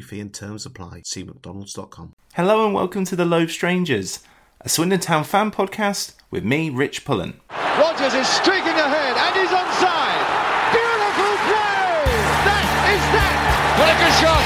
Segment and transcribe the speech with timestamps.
[0.00, 1.02] fee and terms apply.
[1.04, 2.14] See McDonald's.com.
[2.34, 4.20] Hello and welcome to The Low Strangers,
[4.62, 7.40] a Swindon Town fan podcast with me, Rich Pullen.
[7.76, 10.24] Rogers is streaking ahead and he's onside.
[10.72, 12.08] Beautiful play!
[12.48, 13.36] That is that!
[13.76, 14.44] What a good shot!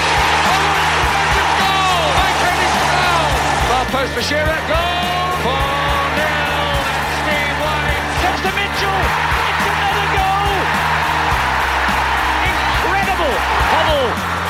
[0.50, 0.66] Oh,
[1.30, 2.10] what a goal!
[2.18, 2.74] Michael is!
[3.70, 5.30] Far post for Shearer, goal!
[5.46, 5.54] 4
[6.16, 8.98] 0 and Steve White steps to Mitchell!
[9.46, 10.58] It's another goal!
[12.50, 13.34] Incredible!
[13.70, 14.45] Hoddle!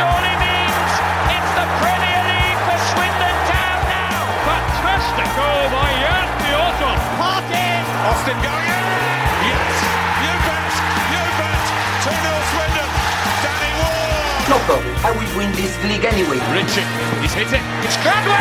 [0.00, 0.92] Surely means
[1.28, 4.16] it's the Premier League for Swindon Town now!
[4.48, 6.96] Fantastic oh, goal by Jan Piotr!
[7.20, 7.84] Parkin!
[8.08, 8.84] Austin going in!
[9.44, 9.76] Yes!
[10.24, 10.72] You bet!
[11.12, 11.64] You bet!
[12.00, 12.88] 2 0 Swindon!
[13.44, 14.48] Danny Ward!
[14.48, 14.96] No problem.
[15.04, 16.40] I will win this league anyway.
[16.48, 16.88] Richie,
[17.20, 17.60] he's hit it.
[17.84, 18.40] It's Cradley!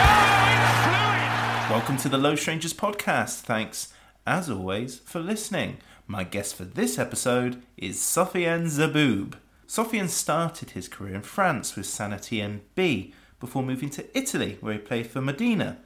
[0.00, 1.68] Oh, it's!
[1.68, 3.44] Welcome to the Low Strangers podcast.
[3.44, 3.92] Thanks,
[4.26, 5.76] as always, for listening.
[6.08, 9.34] My guest for this episode is Sofiane Zaaboub.
[9.66, 14.78] Sofiane started his career in France with Etienne B before moving to Italy, where he
[14.78, 15.78] played for Modena.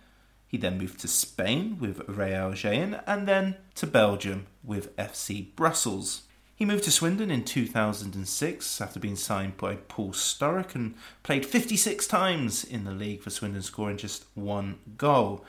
[0.47, 6.25] He then moved to Spain with Real Jaén and then to Belgium with FC Brussels.
[6.55, 12.07] He moved to Swindon in 2006 after being signed by Paul Sturrock and played 56
[12.07, 15.47] times in the league for Swindon, scoring just one goal.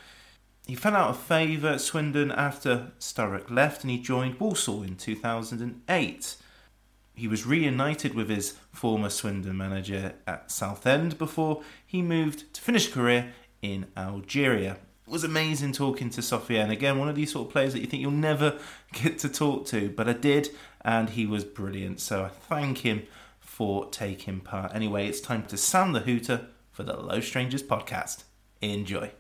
[0.67, 4.95] He fell out of favour at Swindon after Sturrock left and he joined Walsall in
[4.95, 6.35] 2008.
[7.13, 12.91] He was reunited with his former Swindon manager at Southend before he moved to finish
[12.91, 14.77] career in Algeria.
[15.05, 16.71] It was amazing talking to Sofiane.
[16.71, 18.57] Again, one of these sort of players that you think you'll never
[18.93, 20.49] get to talk to, but I did,
[20.85, 21.99] and he was brilliant.
[21.99, 23.03] So I thank him
[23.39, 24.73] for taking part.
[24.73, 28.23] Anyway, it's time to sound the hooter for the Low Strangers podcast.
[28.61, 29.11] Enjoy.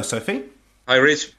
[0.00, 0.44] Hello, Sophie.
[0.88, 1.34] Hi, Rich.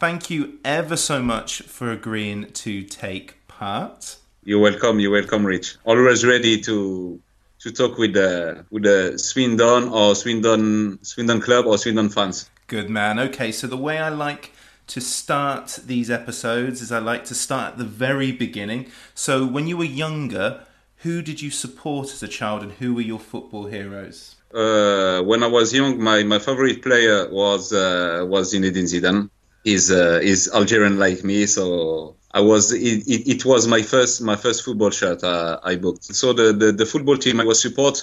[0.00, 4.16] Thank you ever so much for agreeing to take part.
[4.42, 4.98] You're welcome.
[4.98, 5.76] You're welcome, Rich.
[5.84, 7.20] Always ready to
[7.58, 12.48] to talk with the with the Swindon or Swindon Swindon club or Swindon fans.
[12.66, 13.18] Good man.
[13.18, 14.52] Okay, so the way I like
[14.86, 18.86] to start these episodes is I like to start at the very beginning.
[19.14, 20.64] So when you were younger,
[21.04, 24.36] who did you support as a child and who were your football heroes?
[24.52, 29.30] Uh, when I was young, my, my favorite player was uh, was Zinedine Zidane.
[29.64, 34.22] He's uh, he's Algerian like me, so I was it, it, it was my first
[34.22, 36.04] my first football shirt uh, I booked.
[36.04, 38.02] So the, the, the football team I was support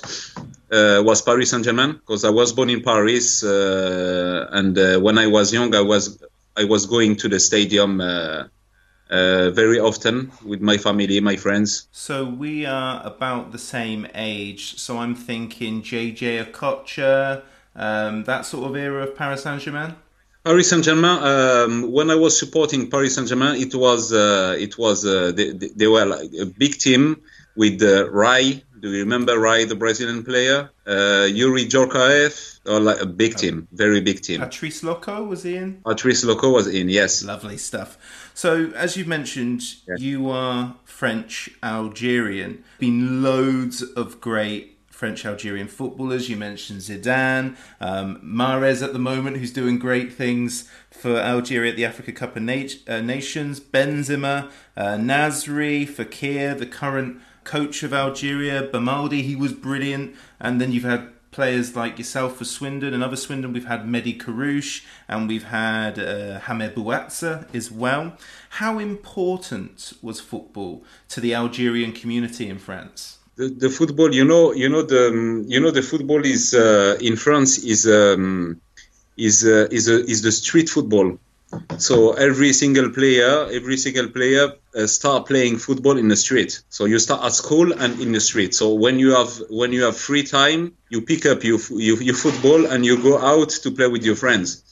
[0.71, 5.17] uh, was Paris Saint Germain because I was born in Paris, uh, and uh, when
[5.17, 6.23] I was young, I was
[6.55, 8.01] I was going to the stadium
[9.09, 11.87] uh, very often with my family, my friends.
[11.91, 14.79] So we are about the same age.
[14.79, 17.43] So I'm thinking JJ Okocha,
[17.75, 19.95] um, that sort of era of Paris Saint Germain.
[20.43, 21.23] Paris Saint Germain.
[21.23, 25.51] Um, when I was supporting Paris Saint Germain, it was uh, it was uh, they,
[25.51, 27.21] they were like a big team
[27.55, 30.69] with uh, Rai, Do you remember Rai, the Brazilian player?
[30.85, 34.41] Uh, Yuri Djorkaeff, or like a big team, very big team.
[34.41, 35.81] Patrice Loko was in?
[35.83, 37.23] Patrice Loko was in, yes.
[37.23, 37.97] Lovely stuff.
[38.37, 40.01] So, as you've mentioned, Yes.
[40.01, 42.65] you are French Algerian.
[42.79, 46.29] Been loads of great French Algerian footballers.
[46.29, 51.77] You mentioned Zidane, um, Mahrez at the moment, who's doing great things for Algeria at
[51.77, 53.61] the Africa Cup of Na- uh, Nations.
[53.61, 58.67] Benzema, uh, Nasri, Fekir, the current coach of Algeria.
[58.67, 60.13] Belmadi, he was brilliant.
[60.41, 63.51] And then you've had players like yourself for Swindon and other Swindon.
[63.51, 68.13] We've had Mehdi Kerrouche and we've had uh, Hameur Bouazza as well.
[68.61, 73.17] How important was football to the Algerian community in France?
[73.35, 76.97] The, the football, you know, you know the um, you know the football is uh,
[77.01, 78.61] in France is um,
[79.17, 81.17] is uh, is is the street football.
[81.77, 86.61] So every single player, every single player uh, start playing football in the street.
[86.69, 88.55] So you start at school and in the street.
[88.55, 92.15] So when you have when you have free time, you pick up your your, your
[92.15, 94.63] football and you go out to play with your friends.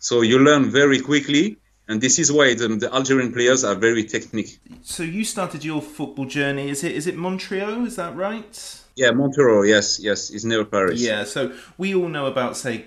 [0.00, 1.56] So you learn very quickly,
[1.88, 4.58] and this is why the, the Algerian players are very technique.
[4.82, 6.70] So you started your football journey.
[6.70, 7.86] Is it is it Montreuil?
[7.86, 8.82] Is that right?
[8.94, 9.68] Yeah, Montreuil.
[9.68, 11.00] Yes, yes, it's near Paris.
[11.00, 11.24] Yeah.
[11.24, 12.86] So we all know about say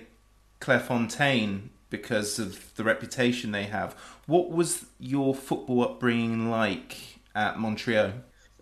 [0.60, 3.94] Clairefontaine because of the reputation they have.
[4.26, 6.96] What was your football upbringing like
[7.34, 8.12] at Montreuil?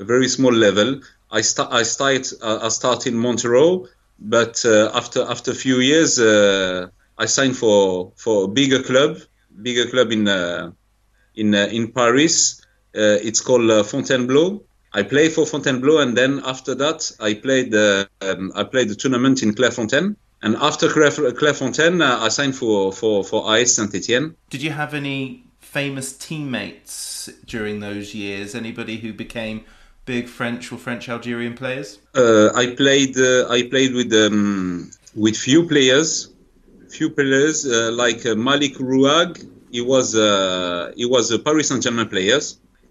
[0.00, 1.00] a very small level.
[1.30, 3.88] I start I start uh, I start in Montreuil,
[4.18, 6.88] but uh, after after a few years, uh,
[7.18, 9.18] I signed for for a bigger club,
[9.62, 10.70] bigger club in uh,
[11.34, 12.62] in uh, in Paris.
[12.94, 14.62] Uh, it's called Fontainebleau.
[14.94, 19.42] I played for Fontainebleau, and then after that, I played um, I played the tournament
[19.42, 20.16] in Clairefontaine.
[20.42, 24.36] And after Clairefontaine, uh, I signed for for for AS Saint Etienne.
[24.50, 28.54] Did you have any famous teammates during those years?
[28.54, 29.64] Anybody who became
[30.04, 31.98] big French or French Algerian players?
[32.14, 36.30] Uh, I played uh, I played with um, with few players,
[36.88, 39.30] few players uh, like uh, Malik Rouag.
[39.72, 42.40] He was uh, he was a Paris Saint Germain player.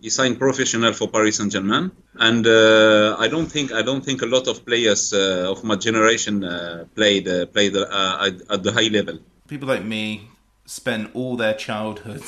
[0.01, 4.21] He signed professional for Paris Saint Germain, and uh, I don't think I don't think
[4.21, 8.63] a lot of players uh, of my generation uh, played uh, played uh, at, at
[8.63, 9.19] the high level.
[9.47, 10.29] People like me
[10.65, 12.23] spend all their childhood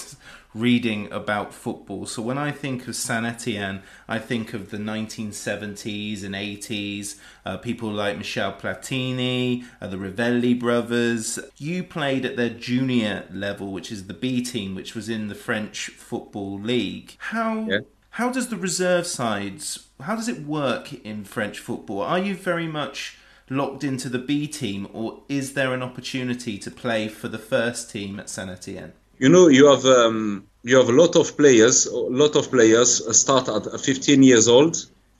[0.59, 2.05] reading about football.
[2.05, 7.15] So when I think of Saint Etienne, I think of the 1970s and 80s.
[7.45, 11.39] Uh, people like Michel Platini, uh, the Revelli brothers.
[11.57, 15.35] You played at their junior level, which is the B team, which was in the
[15.35, 17.15] French Football League.
[17.19, 17.79] How Yeah.
[18.11, 19.87] how does the reserve sides?
[20.01, 22.01] How does it work in French football?
[22.01, 23.17] Are you very much
[23.49, 27.89] locked into the B team, or is there an opportunity to play for the first
[27.89, 28.93] team at Saint Etienne?
[29.21, 32.89] you know you have um, you have a lot of players a lot of players
[33.17, 34.75] start at 15 years old.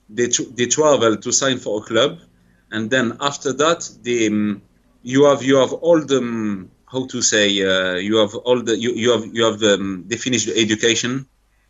[0.10, 0.28] They
[0.58, 2.20] they travel to sign for a club.
[2.72, 4.62] And then after that they um,
[5.04, 8.78] you have you have all the um, how to say uh, you have all the
[8.78, 11.28] you, you have you have um, they finish the education.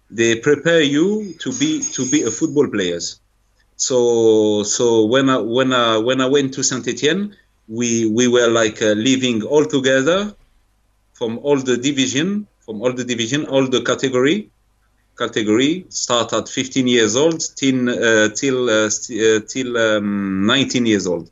[0.09, 3.19] They prepare you to be to be a football players.
[3.75, 7.35] So so when I when I when I went to Saint Etienne
[7.69, 10.33] we we were like uh, living all together
[11.13, 14.51] from all the division, from all the division, all the category,
[15.17, 21.07] category start at 15 years old till uh, till uh, uh, till um, 19 years
[21.07, 21.31] old.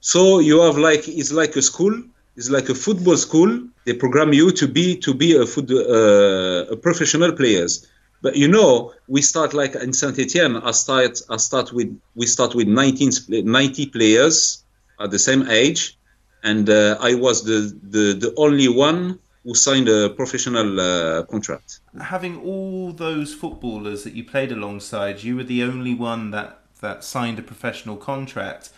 [0.00, 1.94] So you have like it's like a school,
[2.36, 3.50] it's like a football school.
[3.84, 7.86] They program you to be to be a foot uh, a professional players.
[8.22, 10.56] But you know, we start like in Saint Etienne.
[10.56, 14.64] I start I start with we start with 19 90 players
[14.98, 15.98] at the same age
[16.42, 21.80] and uh, I was the, the, the only one who signed a professional uh, contract.
[22.00, 27.04] Having all those footballers that you played alongside, you were the only one that, that
[27.04, 28.70] signed a professional contract.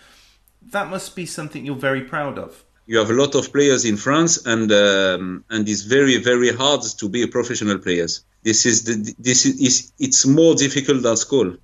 [0.73, 2.65] That must be something you're very proud of.
[2.89, 6.83] You have a lot of players in France, and um, and it's very very hard
[6.99, 8.25] to be a professional players.
[8.45, 11.57] This is the this is is- it's more difficult than school.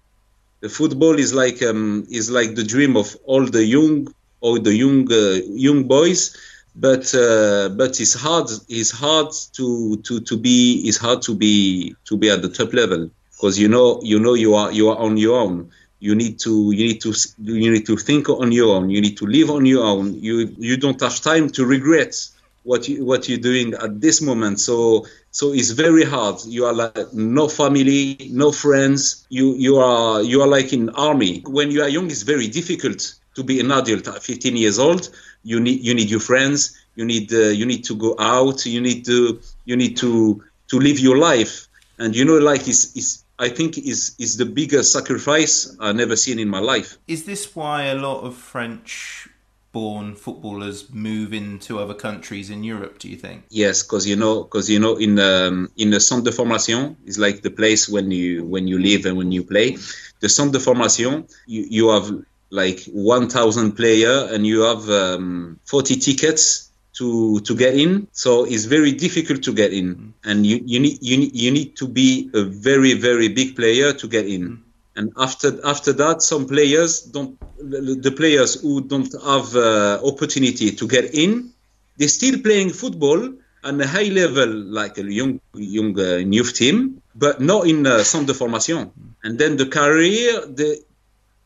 [0.61, 4.75] The football is like um, is like the dream of all the young or the
[4.75, 6.37] young uh, young boys,
[6.75, 11.95] but uh, but it's hard it's hard to to to be it's hard to be
[12.05, 13.11] to be at the top level.
[13.31, 15.71] Because you know you know you are you are on your own.
[16.01, 18.91] You need to you need to you need to think on your own.
[18.91, 20.15] You need to live on your own.
[20.15, 22.15] You you don't have time to regret
[22.63, 24.61] what you what you're doing at this moment.
[24.61, 26.37] So so it's very hard.
[26.47, 29.27] You are like no family no friends.
[29.29, 31.43] You you are you are like in army.
[31.47, 35.09] When you are young it's very difficult to be an adult at 15 years old
[35.43, 38.81] you need you need your friends you need uh, you need to go out you
[38.81, 41.69] need to you need to to live your life
[41.99, 46.17] and you know like is it's I think is is the biggest sacrifice I've never
[46.17, 46.97] seen in my life.
[47.09, 49.29] Is this why a lot of French
[49.73, 53.45] born footballers move into other countries in Europe, do you think?
[53.49, 57.19] Yes, because you know, because you know, in um, in the centre de formation is
[57.19, 59.77] like the place when you when you live and when you play.
[60.21, 62.13] The centre de formation, you, you have
[62.53, 68.07] like 1,000 player and you have um, 40 tickets to to get in.
[68.13, 71.77] So it's very difficult to get in, and you you need you need, you need
[71.77, 74.63] to be a very very big player to get in.
[74.95, 77.39] And after after that, some players don't.
[77.59, 81.51] The players who don't have uh, opportunity to get in,
[81.97, 83.33] they're still playing football
[83.65, 88.05] on a high level, like a young young uh, youth team, but not in uh,
[88.05, 88.91] centre de formation.
[89.25, 90.83] And then the career the,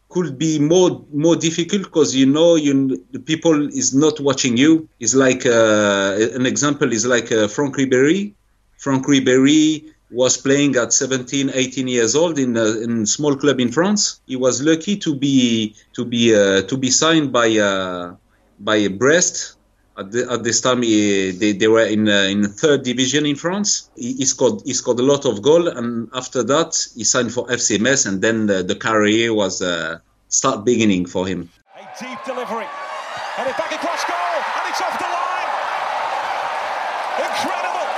[0.08, 4.88] could be more more difficult because you know you the people is not watching you.
[5.00, 8.34] It's like uh, an example is like uh, Franck Ribéry.
[8.78, 13.58] Franck Ribéry was playing at 17, 18 years old in a, in a small club
[13.58, 14.20] in France.
[14.26, 18.14] He was lucky to be to be uh, to be signed by uh,
[18.60, 19.56] by Brest.
[19.98, 23.34] At, the, at this time, he, they, they were in uh, in third division in
[23.34, 23.88] France.
[23.96, 27.46] He, he scored he scored a lot of goal, and after that, he signed for
[27.46, 29.98] FC Metz, and then the, the career was uh,
[30.28, 31.48] start beginning for him.
[31.80, 32.68] A deep delivery,
[33.40, 35.50] and it's back across goal, and it's off the line.
[37.24, 37.88] Incredible!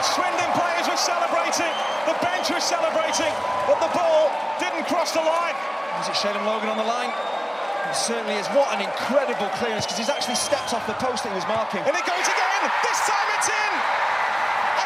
[0.00, 1.74] Swindon players were celebrating,
[2.08, 3.32] the bench was celebrating,
[3.68, 5.56] but the ball didn't cross the line.
[6.00, 7.37] Is it Shaylin Logan on the line?
[7.88, 8.46] It certainly is.
[8.48, 11.80] What an incredible clearance because he's actually stepped off the post that he was marking.
[11.80, 12.62] And it goes again.
[12.84, 13.72] This time it's in.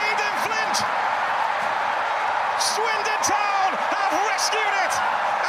[0.06, 0.76] Aidan Flint.
[2.62, 4.94] Swindon Town have rescued it.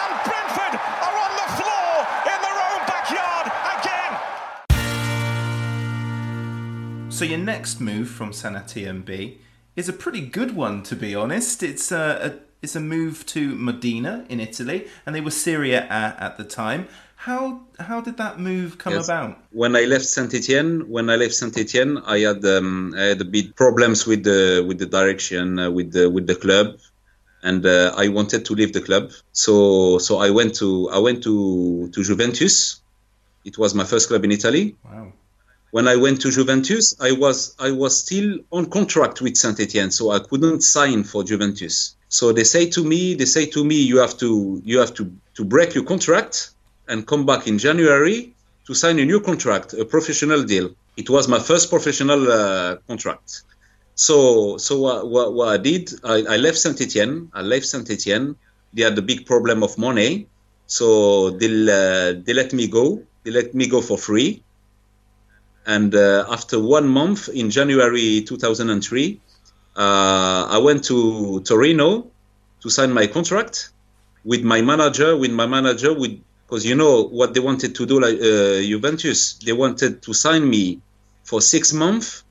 [0.01, 1.93] And Brentford are on the floor
[2.25, 3.45] in their own backyard
[3.77, 4.13] again.
[7.11, 9.37] So your next move from Saint B
[9.75, 11.61] is a pretty good one, to be honest.
[11.61, 15.83] It's a, a it's a move to Modena in Italy, and they were Serie A
[15.83, 16.87] at the time.
[17.23, 19.05] How how did that move come Yes.
[19.05, 19.37] about?
[19.51, 23.21] When I left Saint Etienne, when I left Saint Etienne, I had um, I had
[23.21, 26.79] a bit problems with the with the direction uh, with the with the club,
[27.41, 29.11] and uh, I wanted to leave the club.
[29.31, 32.81] So so I went to I went to to Juventus.
[33.45, 34.75] It was my first club in Italy.
[34.83, 35.13] Wow.
[35.71, 39.91] When I went to Juventus, I was I was still on contract with Saint Etienne,
[39.91, 41.95] so I couldn't sign for Juventus.
[42.09, 45.09] So they say to me, they say to me, you have to you have to
[45.35, 46.49] to break your contract
[46.87, 48.33] and come back in January
[48.65, 50.71] to sign a new contract, a professional deal.
[50.95, 53.43] It was my first professional uh, contract.
[53.95, 57.29] So, so what, what, what I did, I, I left Saint Etienne.
[57.33, 58.35] I left Saint Etienne.
[58.73, 60.27] They had a big problem of money,
[60.65, 63.03] so they uh, they let me go.
[63.23, 64.41] They let me go for free.
[65.67, 69.21] And uh, after one month in January 2003,
[69.75, 72.07] uh, I went to Torino
[72.61, 73.69] to sign my contract
[74.25, 75.15] with my manager.
[75.15, 79.33] With my manager, with because you know what they wanted to do, like uh, Juventus,
[79.33, 80.81] they wanted to sign me
[81.23, 82.23] for six months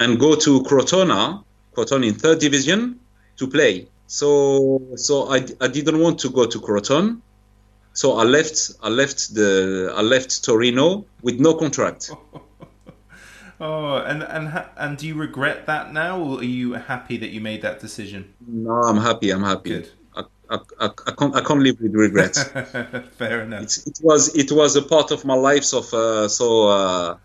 [0.00, 2.98] and go to Crotona, Crotone in third division,
[3.36, 3.88] to play.
[4.06, 7.22] So, so I, I didn't want to go to Croton,
[7.92, 8.72] so I left.
[8.82, 12.10] I left the I left Torino with no contract.
[13.62, 17.42] Oh, and and and do you regret that now, or are you happy that you
[17.42, 18.32] made that decision?
[18.46, 19.30] No, I'm happy.
[19.30, 19.70] I'm happy.
[19.70, 19.90] Good.
[20.50, 22.42] I, I, can't I can't live with regrets.
[23.18, 23.62] Fair enough.
[23.62, 27.16] It's, it was it was a part of my life, so uh, so uh,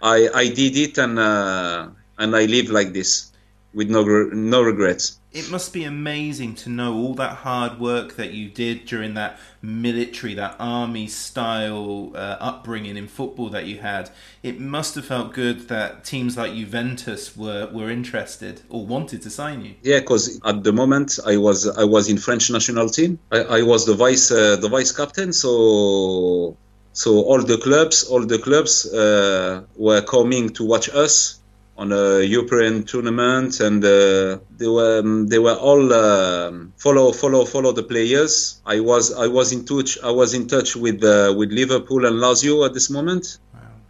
[0.00, 3.32] I I did it and uh, and I live like this
[3.74, 5.20] with no no regrets.
[5.30, 9.38] It must be amazing to know all that hard work that you did during that
[9.60, 14.10] military, that army style uh, upbringing in football that you had.
[14.42, 19.30] It must have felt good that teams like Juventus were, were interested or wanted to
[19.30, 19.74] sign you.
[19.82, 23.18] Yeah, because at the moment I was I was in French national team.
[23.30, 26.56] I, I was the vice uh, the vice captain, so
[26.94, 31.37] so all the clubs all the clubs uh, were coming to watch us
[31.78, 37.44] on a European tournament, and uh, they were um, they were all um follow follow
[37.44, 38.60] follow the players.
[38.66, 42.16] I was I was in touch I was in touch with uh, with Liverpool and
[42.16, 43.38] Lazio at this moment.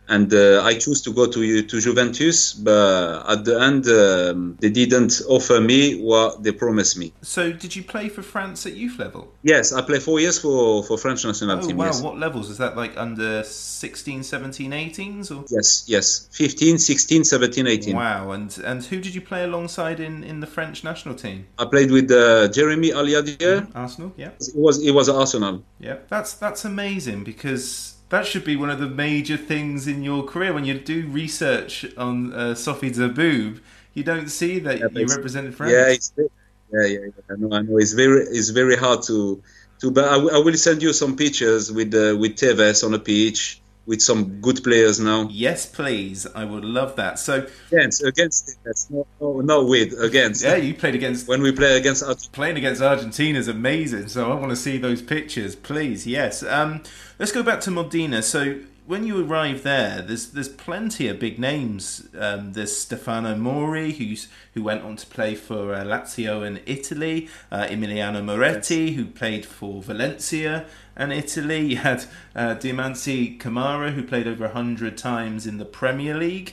[0.08, 4.70] And uh, I chose to go to to Juventus, but at the end um, they
[4.70, 7.12] didn't offer me what they promised me.
[7.22, 9.32] So, did you play for France at youth level?
[9.42, 11.76] Yes, I played four years for, for French national Oh, team.
[11.76, 11.86] wow.
[11.86, 12.00] Yes.
[12.02, 12.48] What levels?
[12.50, 15.30] Is that like under 16, 17, 18s?
[15.30, 15.44] Or?
[15.50, 17.94] yes, yes, 15, 16, 17, 18.
[17.96, 18.30] Wow.
[18.30, 21.46] And and who did you play alongside in, in the French national team?
[21.58, 23.68] I played with uh, Jérémie Aliadière.
[23.74, 24.30] Arsenal, yeah.
[24.40, 25.62] It was it was Arsenal.
[25.80, 30.22] Yeah, that's that's amazing because that should be one of the major things in your
[30.24, 30.52] career.
[30.52, 33.60] When you do research on uh, Sophie Zaaboub,
[33.94, 35.72] you don't see that you it's- represented France.
[35.72, 37.10] Yeah, it's, Yeah, yeah, yeah.
[37.30, 37.78] I know, I know.
[37.78, 39.42] It's very, it's very hard to,
[39.80, 39.90] to.
[39.90, 42.98] But I, w- I will send you some pictures with uh, with Tevez on a
[42.98, 45.26] pitch with some good players now.
[45.30, 46.26] Yes, please.
[46.34, 47.18] I would love that.
[47.18, 48.58] So against, against,
[48.90, 50.44] not, no, no, with against.
[50.44, 52.32] Yeah, you played against when we play against Argentina.
[52.32, 54.08] playing against Argentina is amazing.
[54.08, 56.06] So I want to see those pictures, please.
[56.06, 56.42] Yes.
[56.42, 56.82] Um,
[57.18, 58.20] let's go back to Modena.
[58.22, 62.08] So when you arrive there, there's there's plenty of big names.
[62.18, 67.28] Um, there's Stefano Mauri, who's who went on to play for uh, Lazio in Italy.
[67.50, 68.96] Uh, Emiliano Moretti, yes.
[68.96, 70.66] who played for Valencia
[70.98, 71.60] and Italy.
[71.60, 72.04] You had
[72.36, 76.52] uh, Diomansy Kamara, who played over hundred times in the Premier League.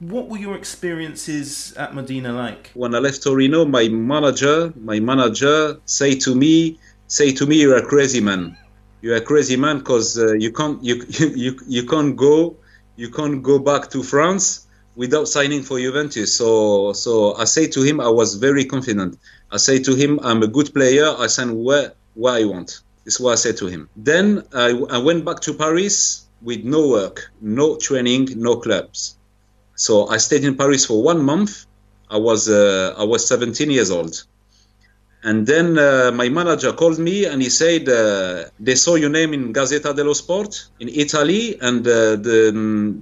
[0.00, 2.70] What were your experiences at Modena like?
[2.72, 7.76] When I left Torino, my manager, my manager, say to me, say to me, you're
[7.76, 8.56] a crazy man
[9.02, 12.56] you're a crazy man because uh, you can't you, you you can't go
[12.96, 16.34] you can't go back to France without signing for Juventus.
[16.34, 19.18] So so I say to him I was very confident.
[19.50, 21.14] I say to him I'm a good player.
[21.18, 22.80] I sign where where I want.
[23.04, 23.88] This is what I said to him.
[23.96, 29.16] Then I, I went back to Paris with no work, no training, no clubs.
[29.74, 31.66] So I stayed in Paris for one month.
[32.10, 34.24] I was uh, I was 17 years old.
[35.24, 39.32] And then uh, my manager called me and he said uh, they saw your name
[39.32, 42.50] in Gazzetta dello Sport in Italy, and uh, the,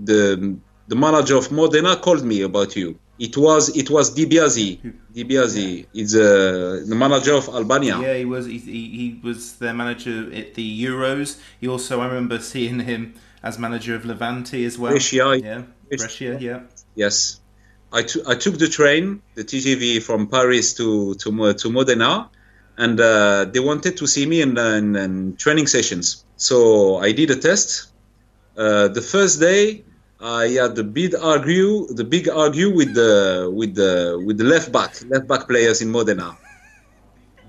[0.04, 0.56] the
[0.88, 2.98] the manager of Modena called me about you.
[3.20, 4.80] It was it was De Biasi.
[5.12, 8.00] De Biasi is uh, the manager of Albania.
[8.00, 11.38] Yeah, he was he, he was their manager at the Euros.
[11.60, 14.92] He also I remember seeing him as manager of Levante as well.
[14.92, 15.36] Brescia.
[15.36, 16.38] Yeah, Brescia.
[16.40, 16.60] Yeah.
[16.94, 17.40] Yes.
[17.92, 22.30] I, t- I took the train, the TGV from Paris to to, to Modena,
[22.78, 26.24] and uh, they wanted to see me in, in, in, training sessions.
[26.36, 27.88] So I did a test.
[28.56, 29.84] Uh, the first day,
[30.22, 34.70] I had the big argue, the big argue with the with the with the left
[34.70, 36.36] back, left back players in Modena.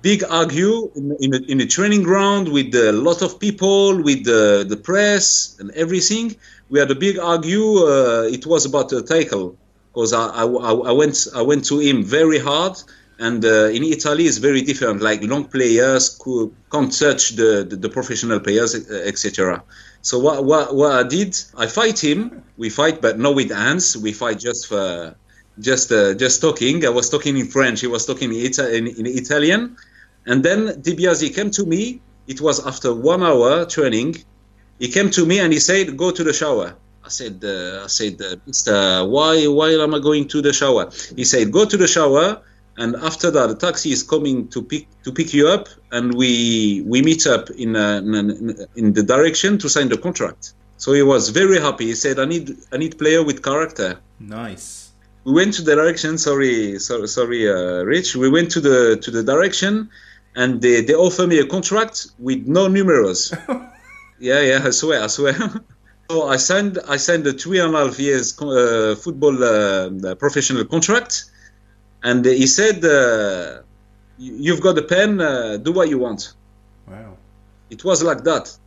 [0.02, 4.24] Big argue in in a, in a training ground with a lot of people, with
[4.24, 6.36] the the press and everything.
[6.70, 7.84] We had a big argue.
[7.84, 9.58] Uh, it was about a tackle
[9.94, 12.78] because I, I, I, went I went to him very hard.
[13.20, 15.02] And uh, in Italy, it's very different.
[15.02, 16.18] Like long players
[16.72, 19.62] can't touch the, the, the professional players, etc.
[20.02, 22.44] So what, what, what I did, I fight him.
[22.58, 23.96] We fight, but not with hands.
[23.98, 25.16] We fight just for
[25.60, 26.86] just uh, just talking.
[26.86, 27.82] I was talking in French.
[27.82, 29.78] He was talking in, Ita- in, in Italian.
[30.26, 32.02] And then De Biasi came to me.
[32.28, 34.24] It was after one hour training.
[34.80, 37.88] He came to me and he said, "Go to the shower." I said, uh, I
[37.88, 40.92] said, uh, Mister, why, why am I going to the shower?
[41.16, 42.44] He said, go to the shower,
[42.78, 46.84] and after that, the taxi is coming to pick to pick you up, and we
[46.86, 50.54] we meet up in uh, in, in the direction to sign the contract.
[50.78, 51.86] So he was very happy.
[51.86, 54.00] He said, I need I need player with character.
[54.20, 54.92] Nice.
[55.26, 56.18] We went to the direction.
[56.18, 58.16] Sorry, sorry, sorry, uh, Rich.
[58.16, 59.90] We went to the to the direction,
[60.36, 63.34] and they they offer me a contract with no numerals.
[64.20, 65.38] yeah, yeah, I swear, I swear.
[66.12, 70.66] So I signed I signed a three and a half years uh, football uh, professional
[70.66, 71.31] contract,
[72.04, 73.62] and he said, uh,
[74.18, 75.20] "You've got a pen.
[75.20, 76.34] Uh, do what you want."
[76.88, 77.18] Wow!
[77.70, 78.58] It was like that.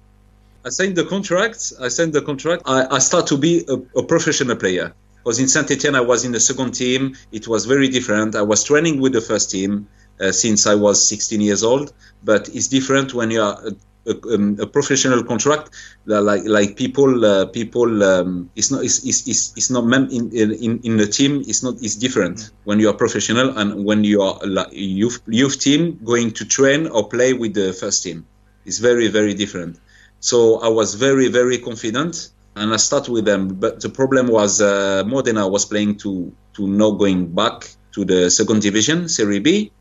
[0.64, 1.72] I signed the contract.
[1.80, 2.62] I signed the contract.
[2.64, 4.94] I, I start to be a, a professional player.
[5.16, 7.16] Because in Saint Etienne, I was in the second team.
[7.32, 8.34] It was very different.
[8.34, 9.88] I was training with the first team
[10.20, 11.92] uh, since I was 16 years old.
[12.22, 13.58] But it's different when you are
[14.06, 15.70] a, um, a professional contract
[16.06, 20.80] like like people uh, people um, it's not it's, it's, it's not meant in, in
[20.82, 21.42] in the team.
[21.46, 22.38] It's not it's different.
[22.38, 22.54] Mm-hmm.
[22.64, 26.86] when you are professional and when you are like youth youth team going to train
[26.88, 28.26] or play with the first team.
[28.64, 29.80] It's very very different.
[30.20, 33.48] So i was very very confident and i start with them.
[33.48, 38.30] But the problem was uh, modena was playing to to not going back to the
[38.30, 39.72] second division serie b.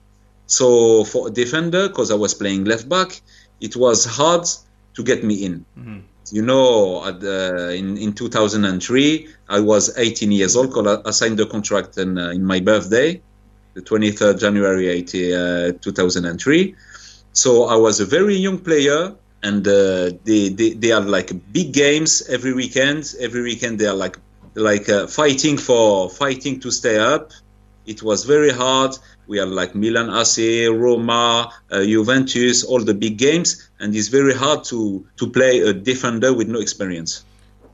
[0.45, 3.21] So for a defender because i was playing left back
[3.63, 4.45] it was hard
[4.95, 5.65] to get me in.
[5.79, 5.99] Mm-hmm.
[6.31, 12.17] You know, in, in 2003, I was 18 years old I, signed the contract in,
[12.17, 13.21] uh, in my birthday,
[13.73, 16.75] the 23rd January 80, uh, 2003.
[17.31, 21.73] So I was a very young player, and uh, they, they, they are like big
[21.73, 23.13] games every weekend.
[23.19, 24.17] Every weekend they are like
[24.55, 27.31] like uh, fighting for fighting to stay up.
[27.85, 28.97] It was very hard.
[29.27, 34.33] We are like Milan AC, Roma, uh, Juventus, all the big games, and it's very
[34.33, 37.25] hard to to play a defender with no experience.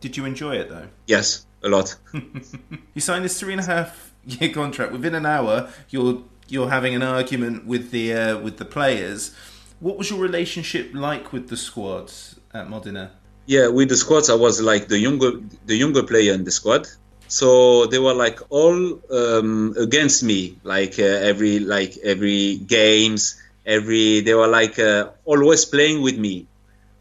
[0.01, 0.87] Did you enjoy it though?
[1.07, 1.95] Yes, a lot.
[2.93, 4.91] you signed this three and a half year contract.
[4.91, 9.35] Within an hour, you're you're having an argument with the uh, with the players.
[9.79, 13.11] What was your relationship like with the squads at Modena?
[13.45, 15.31] Yeah, with the squads, I was like the younger
[15.65, 16.87] the younger player in the squad
[17.29, 23.39] so they were like all um, against me like uh, every like every games
[23.69, 26.47] every they were like uh, always playing with me.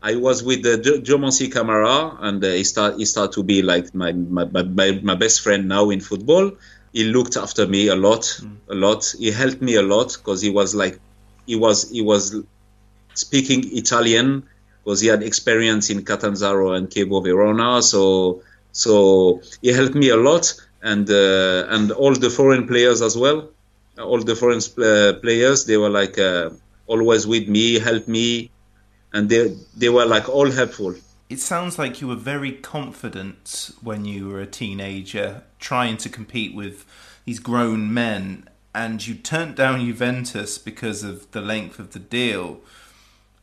[0.00, 3.62] I was with the uh, Diomansy Kamara and uh, he start he started to be
[3.62, 6.52] like my my, my my best friend now in football.
[6.92, 8.56] He looked after me a lot mm.
[8.68, 9.02] a lot.
[9.18, 11.00] He helped me a lot because he was like
[11.46, 12.36] he was he was
[13.14, 14.44] speaking italian
[14.84, 17.82] because he had experience in catanzaro and cabo verona.
[17.82, 18.42] So
[18.78, 23.48] so he helped me a lot, and uh, and all the foreign players as well.
[23.98, 26.50] All the foreign uh, players, they were like uh,
[26.86, 28.50] always with me, help me,
[29.12, 30.94] and they they were like all helpful.
[31.28, 36.54] It sounds like you were very confident when you were a teenager, trying to compete
[36.54, 36.86] with
[37.24, 42.60] these grown men, and you turned down Juventus because of the length of the deal,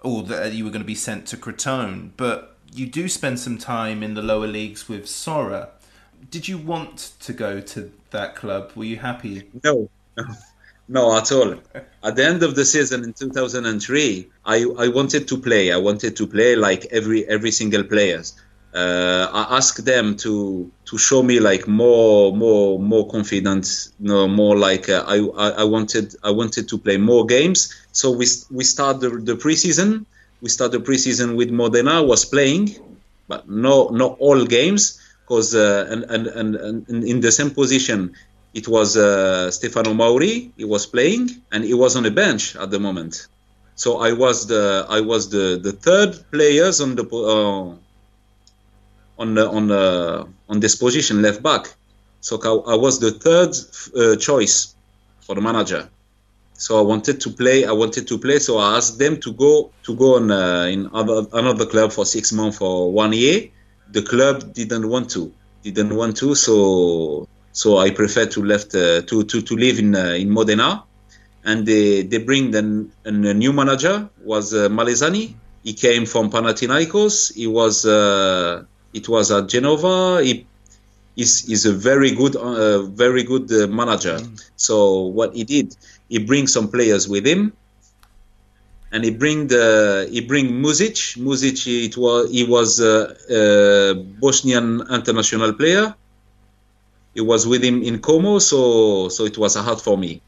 [0.02, 3.58] or that you were going to be sent to Crotone, but you do spend some
[3.58, 5.70] time in the lower leagues with Sora.
[6.30, 8.72] Did you want to go to that club?
[8.76, 9.50] Were you happy?
[9.64, 9.90] No,
[10.88, 11.56] no, at all.
[12.04, 15.72] At the end of the season in 2003, I, I wanted to play.
[15.72, 18.36] I wanted to play like every every single players.
[18.74, 24.58] Uh, I asked them to to show me like more more more confidence, no more
[24.58, 27.74] like uh, I, I, I wanted I wanted to play more games.
[27.94, 30.06] So we we start the, the preseason
[30.46, 32.66] we started preseason with Modena was playing,
[33.28, 34.84] but no not all games
[35.22, 36.56] because uh, and, and, and,
[36.90, 38.14] and in the same position
[38.54, 40.52] it was uh, Stefano Mauri.
[40.56, 43.26] He was playing and he was on the bench at the moment.
[43.74, 47.74] So I was the I was the, the third players on the uh,
[49.22, 51.74] on the, on the, on this position left back.
[52.22, 52.34] So
[52.74, 54.76] I was the third uh, choice
[55.22, 55.90] for the manager.
[56.58, 57.66] So I wanted to play.
[57.66, 58.40] I wanted to play.
[58.40, 62.06] So I asked them to go to go on uh, in other, another club for
[62.06, 63.50] six months for one year.
[63.92, 65.32] The club didn't want to.
[65.64, 66.34] Didn't want to.
[66.36, 70.84] So so I prefer to left uh, to to to live in uh, in Modena,
[71.44, 75.34] and they they bring then a new manager was uh, Malesani.
[75.64, 77.34] He came from Panathinaikos.
[77.34, 78.64] He was uh,
[78.94, 80.24] it was at Genova.
[80.24, 80.46] He
[81.16, 84.18] is is a very good uh, very good uh, manager.
[84.20, 84.44] Mm.
[84.56, 85.76] So what he did
[86.10, 87.54] he brings some players with him,
[88.92, 91.18] and he bring the he bring Muzic.
[91.18, 95.96] Muzic it was he was a, a Bosnian international player.
[97.14, 100.22] He was with him in Como, so so it was a hard for me.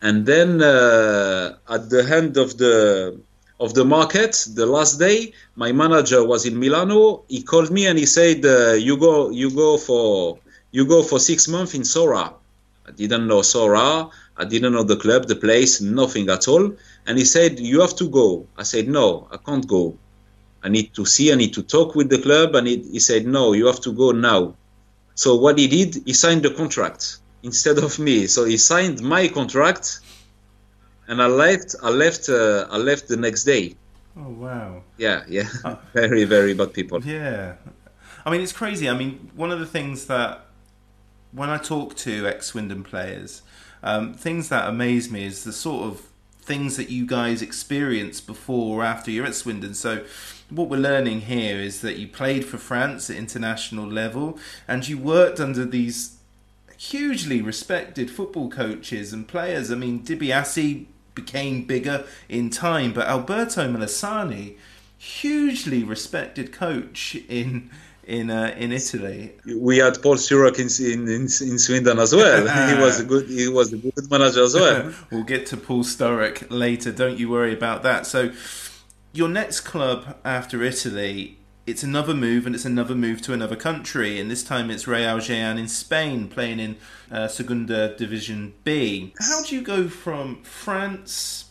[0.00, 3.20] And then uh, at the end of the
[3.60, 7.22] of the market, the last day, my manager was in Milano.
[7.28, 10.38] He called me and he said, uh, "You go, you go for
[10.72, 12.34] you go for six months in Sora."
[12.86, 14.10] I didn't know Sora.
[14.42, 16.64] I didn't know the club, the place, nothing at all.
[17.06, 18.26] And he said, You have to go.
[18.56, 19.96] I said, No, I can't go.
[20.64, 22.54] I need to see, I need to talk with the club.
[22.56, 24.54] And he, he said, No, you have to go now.
[25.14, 28.26] So what he did, he signed the contract instead of me.
[28.26, 30.00] So he signed my contract,
[31.08, 31.76] and I left.
[31.82, 32.28] I left.
[32.28, 33.76] Uh, I left the next day.
[34.16, 34.82] Oh wow!
[34.96, 37.02] Yeah, yeah, uh, very, very bad people.
[37.04, 37.54] Yeah,
[38.24, 38.88] I mean it's crazy.
[38.88, 40.46] I mean one of the things that
[41.32, 43.42] when I talk to ex Swindon players,
[43.82, 46.08] um, things that amaze me is the sort of
[46.42, 49.74] things that you guys experience before or after you're at Swindon.
[49.74, 50.04] So,
[50.50, 54.98] what we're learning here is that you played for France at international level and you
[54.98, 56.18] worked under these
[56.76, 59.70] hugely respected football coaches and players.
[59.70, 64.56] I mean, De Biasi became bigger in time, but Alberto Malesani,
[64.98, 67.70] hugely respected coach in
[68.12, 69.32] in uh, in Italy.
[69.46, 72.42] We had Paul Sturrock in, in, in, in Swindon as well.
[72.76, 74.92] he was a good he was a good manager as well.
[75.10, 76.92] we'll get to Paul Sturrock later.
[76.92, 78.06] Don't you worry about that.
[78.06, 78.32] So,
[79.12, 81.38] your next club after Italy.
[81.64, 85.18] It's another move, and it's another move to another country, and this time it's Real
[85.18, 86.76] Jaén in Spain, playing in
[87.08, 89.14] uh, Segunda Division B.
[89.20, 91.50] How do you go from France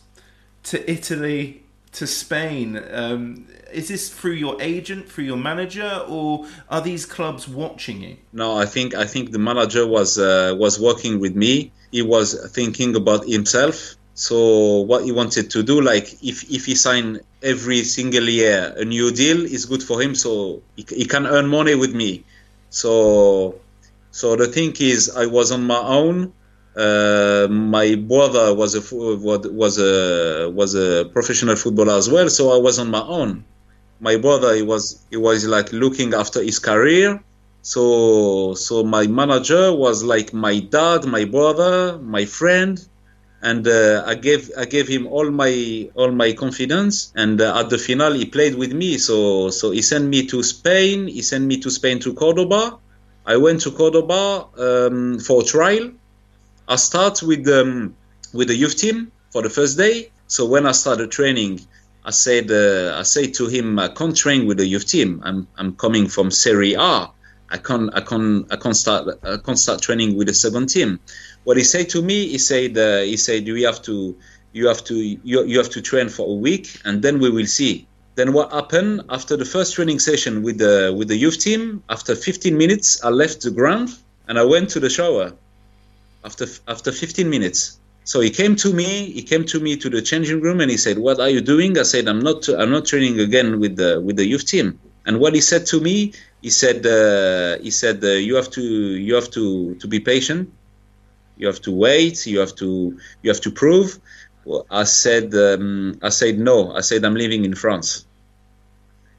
[0.64, 2.82] to Italy to Spain?
[2.90, 8.16] Um, is this through your agent, through your manager, or are these clubs watching you?
[8.32, 11.72] No, I think I think the manager was uh, was working with me.
[11.90, 13.96] He was thinking about himself.
[14.14, 18.84] So what he wanted to do, like if if he signed every single year a
[18.84, 20.14] new deal, is good for him.
[20.14, 22.24] So he, he can earn money with me.
[22.70, 23.54] So
[24.10, 26.32] so the thing is, I was on my own.
[26.74, 28.80] Uh, my brother was a
[29.20, 33.44] was a was a professional footballer as well, so I was on my own.
[34.00, 37.22] My brother he was he was like looking after his career.
[37.60, 42.80] So so my manager was like my dad my brother my friend
[43.42, 47.70] and uh, I gave I gave him all my all my confidence and uh, at
[47.70, 48.98] the final he played with me.
[48.98, 52.78] So so he sent me to Spain he sent me to Spain to Cordoba.
[53.26, 55.92] I went to Cordoba um, for trial.
[56.68, 57.94] I start with um,
[58.32, 60.10] with the youth team for the first day.
[60.26, 61.60] So when I started training,
[62.04, 65.20] I said uh, I said to him, I can't train with the youth team.
[65.24, 67.10] I'm I'm coming from Serie A.
[67.50, 71.00] I can't I can't I can't start I can't start training with the second team.
[71.44, 74.16] What he said to me, he said uh, he said you have to
[74.52, 77.46] you have to you, you have to train for a week and then we will
[77.46, 77.86] see.
[78.14, 81.82] Then what happened after the first training session with the with the youth team?
[81.88, 83.90] After 15 minutes, I left the ground
[84.28, 85.32] and I went to the shower.
[86.24, 89.10] After after 15 minutes, so he came to me.
[89.12, 91.78] He came to me to the changing room and he said, "What are you doing?"
[91.78, 92.48] I said, "I'm not.
[92.48, 95.80] I'm not training again with the with the youth team." And what he said to
[95.80, 100.00] me, he said, uh, "He said uh, you have to you have to to be
[100.00, 100.52] patient.
[101.36, 102.26] You have to wait.
[102.26, 103.98] You have to you have to prove."
[104.44, 106.72] Well, I said, um, "I said no.
[106.72, 108.06] I said I'm living in France."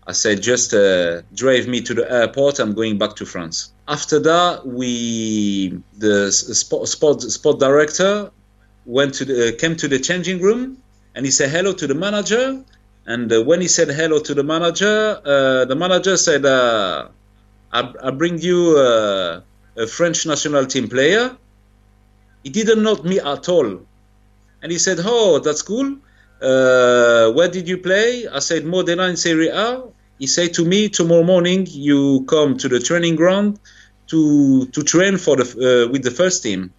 [0.06, 2.60] I said, "Just uh, drive me to the airport.
[2.60, 8.32] I'm going back to France." After that, we the sport sport, sport director
[8.86, 10.78] went to the, came to the changing room
[11.16, 12.64] and he said hello to the manager.
[13.06, 17.10] And uh, when he said hello to the manager, uh, the manager said, uh,
[17.74, 19.42] I, I bring you uh,
[19.76, 21.36] a French national team player.
[22.44, 23.82] He didn't know me at all.
[24.62, 25.98] And he said, Oh, that's cool.
[26.42, 28.28] Uh, where did you play?
[28.28, 29.84] I said, Modena in Serie A.
[30.20, 33.60] He said to me, Tomorrow morning, you come to the training ground
[34.08, 35.44] to, to train for the,
[35.88, 36.74] uh, with the first team.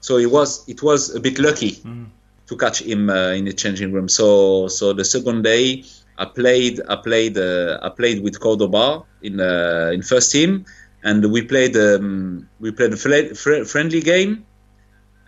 [0.00, 2.06] So it was it was a bit lucky mm.
[2.46, 4.08] to catch him uh, in the changing room.
[4.08, 5.84] So so the second day
[6.18, 10.64] I played I played uh, I played with Cordoba in uh, in first team,
[11.04, 14.46] and we played um, we played a fl- friendly game,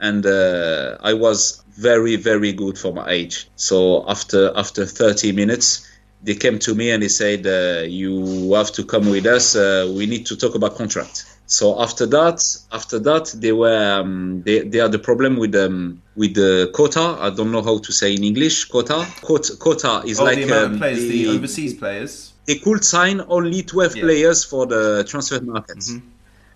[0.01, 3.51] and uh, I was very very good for my age.
[3.57, 5.88] So after after 30 minutes.
[6.25, 9.57] They came to me and they said, uh, "You have to come with us.
[9.57, 14.43] Uh, we need to talk about contract." So after that, after that, they were um,
[14.47, 17.17] they, they had the problem with um, with the quota.
[17.21, 18.67] I don't know how to say in English.
[18.67, 19.07] Quota.
[19.21, 22.33] Quota, quota is oh, like the amount um, of players, the, the, overseas players.
[22.47, 24.03] They could sign only twelve yeah.
[24.05, 26.09] players for the transfer markets, mm-hmm.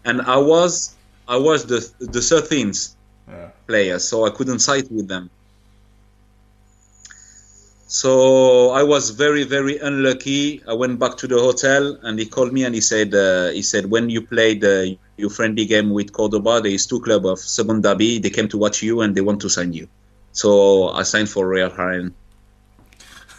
[0.07, 0.95] and I was
[1.29, 2.95] I was the the thirteenth
[3.29, 3.51] yeah.
[3.67, 5.29] player, so I couldn't sign with them.
[7.89, 10.61] So I was very, very unlucky.
[10.67, 13.63] I went back to the hotel and he called me and he said, uh, he
[13.63, 17.39] said, when you played uh, your friendly game with Cordoba, there is two club of
[17.39, 18.19] Segunda B.
[18.19, 19.89] They came to watch you and they want to sign you.
[20.33, 22.13] So I signed for Real Jaén.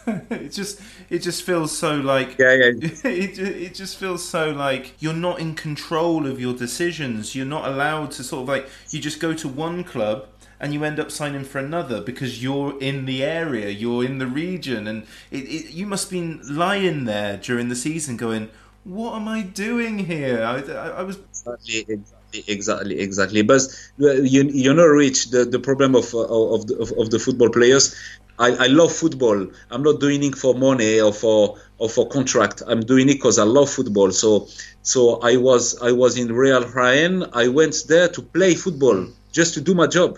[0.29, 0.79] it just
[1.09, 2.71] it just feels so like yeah yeah
[3.03, 7.67] it, it just feels so like you're not in control of your decisions you're not
[7.67, 10.25] allowed to sort of like you just go to one club
[10.59, 14.27] and you end up signing for another because you're in the area, you're in the
[14.27, 18.49] region, and it, it, you must have been lying there during the season going,
[18.83, 23.41] "What am I doing here?" I, I, I was exactly, exactly, exactly.
[23.41, 23.61] But
[24.01, 27.49] uh, you you know, Rich, the, the problem of uh, of the, of, the football
[27.49, 27.95] players.
[28.39, 29.47] I, I love football.
[29.71, 32.61] I'm not doing it for money or for or for contract.
[32.67, 34.11] I'm doing it because I love football.
[34.11, 34.47] So
[34.83, 37.29] so I was I was in Real Jaén.
[37.33, 40.17] I went there to play football, just to do my job.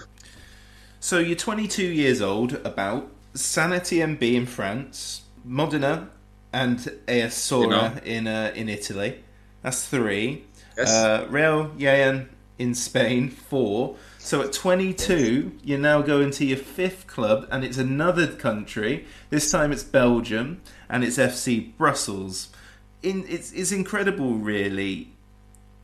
[1.00, 6.10] So you're 22 years old, about San Etienne B in France, Modena,
[6.52, 9.24] and AS Sora in uh, in Italy.
[9.62, 10.46] That's three.
[10.78, 10.92] Yes.
[10.94, 13.96] Uh, Real Jaén in Spain, four.
[14.18, 19.06] So at 22, you're now going to your fifth club, and it's another country.
[19.30, 22.50] This time it's Belgium, and it's FC Brussels.
[23.02, 25.14] In it's it's incredible, really.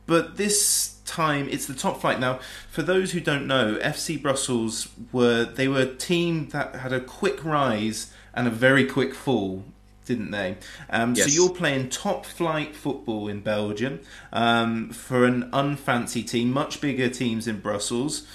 [0.04, 2.20] But this time it's the top flight.
[2.20, 2.40] Now
[2.70, 7.00] for those who don't know fc brussels were they were a team that had a
[7.00, 9.64] quick rise and a very quick fall
[10.04, 10.56] didn't they?
[10.88, 11.26] Um, yes.
[11.26, 14.00] so you're playing top flight football in belgium
[14.32, 18.26] um, for an unfancy team much bigger teams in brussels.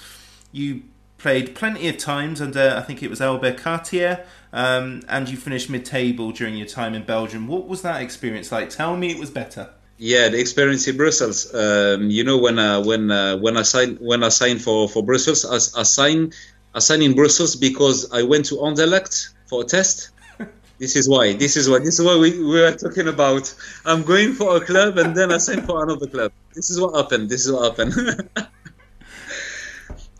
[0.52, 0.82] You
[1.16, 5.70] played plenty of times under i think it was albert cartier um, and you finished
[5.70, 7.48] mid-table during your time in belgium.
[7.48, 8.68] What was that experience like?
[8.68, 9.70] Tell me it was better
[10.02, 11.54] yeah, the experience in Brussels.
[11.54, 15.04] Um, you know, when uh, when uh, when I signed when I signed for for
[15.04, 16.34] Brussels, I, I signed
[16.74, 20.10] I signed in Brussels because I went to Anderlecht for a test.
[20.80, 21.34] this is why.
[21.34, 21.78] This is why.
[21.78, 23.54] This is what we, we were talking about.
[23.84, 26.32] I'm going for a club and then I signed for another club.
[26.52, 27.30] This is what happened.
[27.30, 28.28] This is what happened.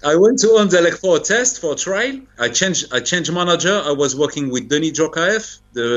[0.04, 2.20] I went to Anderlecht for a test for a trial.
[2.36, 3.80] I changed I changed manager.
[3.84, 5.90] I was working with Denis Djorkaeff, the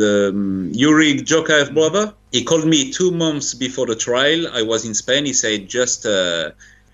[0.00, 2.14] the um, Yuri Djorkaeff brother.
[2.32, 4.48] He called me two months before the trial.
[4.48, 5.26] I was in Spain.
[5.26, 6.52] He said just uh,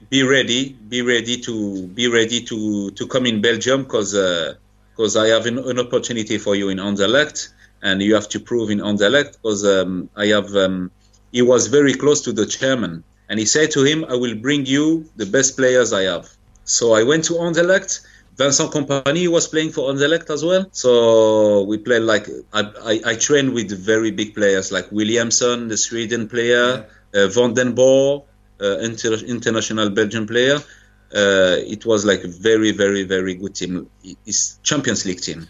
[0.08, 4.54] be ready, be ready to be ready to to come in Belgium because uh,
[4.98, 7.48] I have an, an, opportunity for you in Anderlecht
[7.80, 10.90] and you have to prove in Anderlecht because um, I have um,
[11.30, 14.66] he was very close to the chairman, and he said to him, "I will bring
[14.66, 16.28] you the best players I have."
[16.70, 18.00] So I went to Anderlecht.
[18.36, 20.66] Vincent Kompany was playing for Anderlecht as well.
[20.72, 22.60] So we played like I,
[22.92, 27.22] I, I trained with very big players like Wilhelmsson, the Sweden player, yeah.
[27.22, 28.22] uh, Vanden Borre,
[28.60, 30.58] uh, inter- international Belgian player.
[31.12, 33.90] Uh, it was like a very, very, very good team.
[34.24, 35.48] It's Champions League team.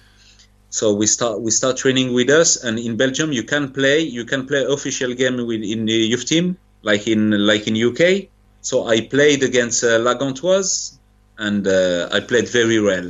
[0.70, 4.24] So we start we start training with us, and in Belgium you can play you
[4.24, 8.28] can play official game with in the youth team like in like in UK.
[8.62, 10.99] So I played against uh, La Gantoise,
[11.46, 13.08] and uh, I played very well.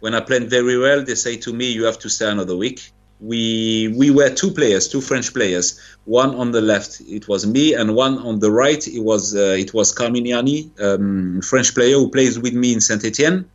[0.00, 2.92] When I played very well, they say to me, "You have to stay another week."
[3.20, 3.42] We
[3.96, 5.66] we were two players, two French players.
[6.04, 9.56] One on the left, it was me, and one on the right, it was uh,
[9.64, 13.46] it was Carmignani, um, French player who plays with me in Saint Etienne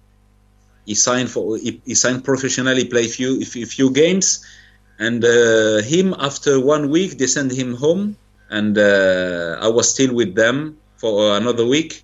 [0.90, 4.44] he signed for he, he signed professionally, played few few, few games,
[4.98, 8.18] and uh, him after one week they sent him home,
[8.50, 12.04] and uh, I was still with them for another week.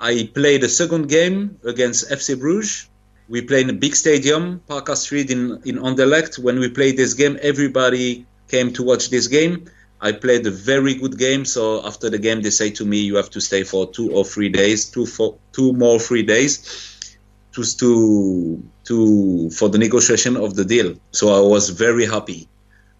[0.00, 2.88] I played a second game against FC Bruges.
[3.28, 6.38] We played in a big stadium, Parc Astrid in in Anderlecht.
[6.38, 9.64] When we played this game, everybody came to watch this game.
[10.00, 11.44] I played a very good game.
[11.44, 14.24] So after the game, they say to me, "You have to stay for two or
[14.24, 16.52] three days, two for two more three days."
[17.52, 20.94] to to to for the negotiation of the deal.
[21.12, 22.48] So I was very happy.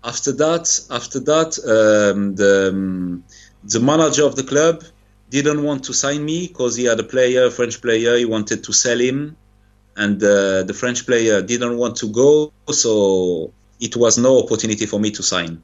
[0.05, 3.25] After that, after that, um, the um,
[3.65, 4.85] the manager of the club
[5.31, 8.17] didn't want to sign me because he had a player, a French player.
[8.17, 9.37] He wanted to sell him,
[9.97, 12.53] and uh, the French player didn't want to go.
[12.71, 15.62] So it was no opportunity for me to sign.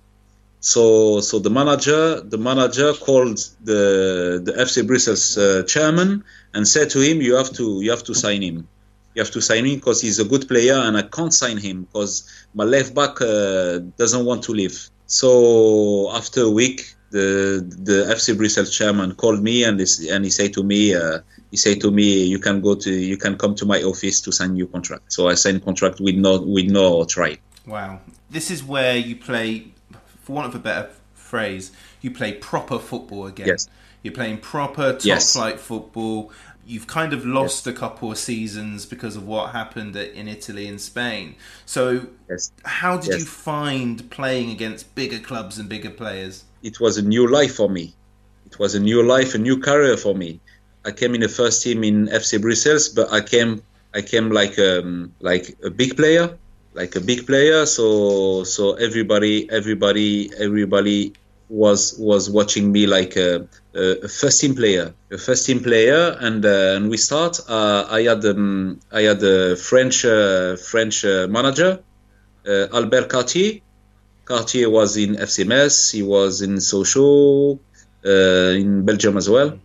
[0.61, 6.25] So, so the manager, the manager called the the FC Brussels uh, chairman
[6.55, 8.69] and said to him, "You have to, you have to sign him."
[9.15, 11.85] you have to sign him because he's a good player and I can't sign him
[11.85, 14.91] because my left back uh, doesn't want to leave.
[15.07, 17.29] So after a week, the
[17.91, 21.19] the FC Brussels chairman called me and this, and he said to me, uh,
[21.53, 24.33] he said to me, you can go to you can come to my office to
[24.33, 25.13] sign your contract.
[25.13, 27.39] So I signed contract with no with no try.
[27.67, 28.01] Wow,
[28.31, 29.69] this is where you play,
[30.23, 31.73] for want of a better phrase,
[32.03, 33.47] you play proper football again.
[33.49, 33.69] Yes.
[34.03, 35.33] You're playing proper top Yes.
[35.33, 36.31] flight football.
[36.67, 40.81] You've kind of lost a couple of seasons because of what happened in Italy and
[40.81, 41.37] Spain.
[41.67, 42.51] So, Yes.
[42.65, 43.21] how did Yes.
[43.21, 46.45] you find playing against bigger clubs and bigger players?
[46.65, 47.95] It was a new life for me.
[48.47, 50.41] It was a new life, a new career for me.
[50.85, 53.63] I came in the first team in FC Brussels, but I came
[53.95, 56.37] I came like um, like a big player,
[56.73, 57.67] like a big player.
[57.67, 61.13] So so everybody everybody everybody
[61.49, 66.45] was was watching me like a, a first team player, a first team player, and
[66.45, 67.41] uh, and we start.
[67.49, 71.81] Uh, I had um, I had a French uh, French uh, manager,
[72.49, 73.61] uh, Albert Cartier.
[74.25, 77.59] Cartier was in FCMS, He was in Sochaux,
[78.05, 78.11] uh,
[78.59, 79.59] in Belgium as well.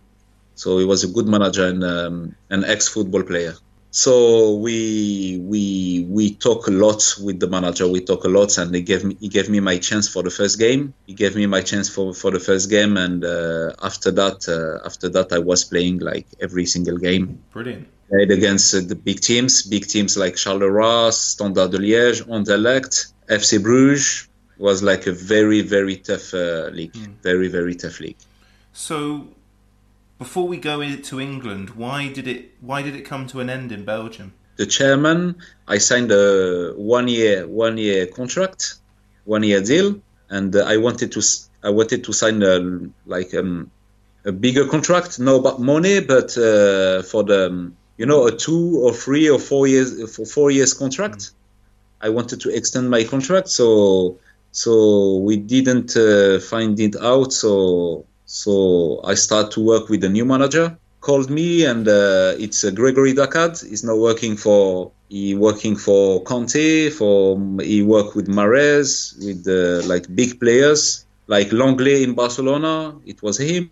[0.54, 3.54] So he was a good manager and um, an ex-football player.
[3.92, 7.88] So we we we talk a lot with the manager.
[7.88, 10.30] We talk a lot, and he gave me he gave me my chance for the
[10.30, 10.94] first game.
[11.06, 14.86] He gave me my chance for, for the first game, and uh, after that uh,
[14.86, 17.42] after that I was playing like every single game.
[17.52, 17.88] Brilliant.
[18.08, 23.60] Played against uh, the big teams, big teams like Charleroi, Standard de Liège, Anderlecht, FC
[23.60, 24.29] Bruges.
[24.60, 28.20] Was like a very very tough uh, league, very very tough league.
[28.72, 29.28] So,
[30.18, 33.72] before we go into England, why did it why did it come to an end
[33.72, 34.32] in Belgium?
[34.60, 38.74] the chairman, I signed a one year one year contract,
[39.24, 39.88] one year deal,
[40.28, 41.22] and uh, I wanted to
[41.62, 42.56] I wanted to sign a
[43.06, 43.70] like um,
[44.26, 48.80] a bigger contract, no about money, but uh, for the um, you know a two
[48.84, 51.30] or three or four years for four years contract.
[52.02, 54.18] I wanted to extend my contract, so
[54.52, 57.32] so we didn't uh, find it out.
[57.32, 60.76] So so I start to work with a new manager.
[61.00, 63.66] Called me and uh, it's uh, Gregory Dakad.
[63.66, 66.90] He's now working for he working for Conte.
[66.90, 72.94] For he worked with Mares with uh, like big players like Lenglet in Barcelona.
[73.06, 73.70] It was him.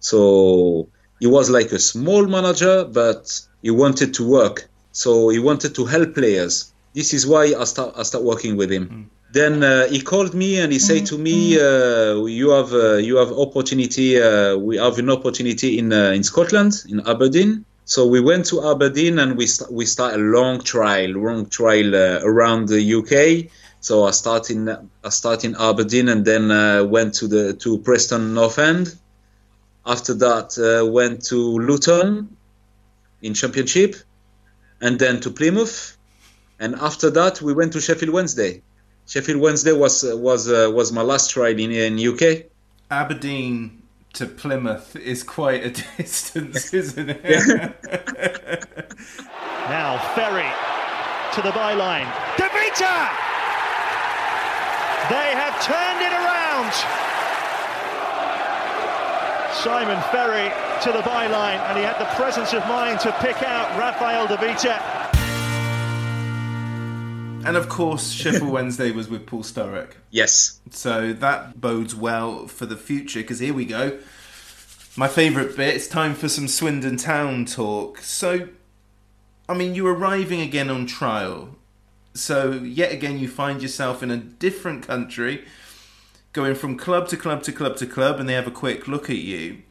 [0.00, 0.88] So
[1.20, 4.68] he was like a small manager, but he wanted to work.
[4.92, 6.72] So he wanted to help players.
[6.94, 9.10] This is why I start I start working with him.
[9.34, 13.16] Then uh, he called me and he said to me, uh, "You have uh, you
[13.16, 14.22] have opportunity.
[14.22, 18.64] Uh, we have an opportunity in uh, in Scotland, in Aberdeen." So we went to
[18.64, 23.50] Aberdeen and we st- we start a long trial, long trial uh, around the UK.
[23.80, 26.44] So I start in I start in Aberdeen and then
[26.88, 28.94] went to the to Preston North End.
[29.84, 30.48] After that,
[30.92, 32.36] went to Luton
[33.20, 33.96] in Championship,
[34.80, 35.96] and then to Plymouth,
[36.60, 38.62] and after that we went to Sheffield Wednesday.
[39.06, 42.46] Sheffield Wednesday was uh, was uh, was my last ride in in UK.
[42.90, 43.82] Aberdeen
[44.14, 47.20] to Plymouth is quite a distance, isn't it?
[49.68, 50.48] now Ferry
[51.34, 52.08] to the byline.
[52.36, 53.10] De Vita!
[55.10, 56.72] They have turned it around.
[59.52, 60.48] Simon Ferry
[60.82, 64.36] to the byline, and he had the presence of mind to pick out Raffaele De
[64.36, 65.03] Vita.
[67.46, 69.92] And of course, Sheffield Wednesday was with Paul Sturrock.
[70.10, 70.60] Yes.
[70.70, 73.98] So that bodes well for the future because here we go.
[74.96, 77.98] My favourite bit, it's time for some Swindon Town talk.
[77.98, 78.48] So,
[79.48, 81.56] I mean, you're arriving again on trial.
[82.14, 85.44] So, yet again, you find yourself in a different country,
[86.32, 89.10] going from club to club to club to club, and they have a quick look
[89.10, 89.62] at you.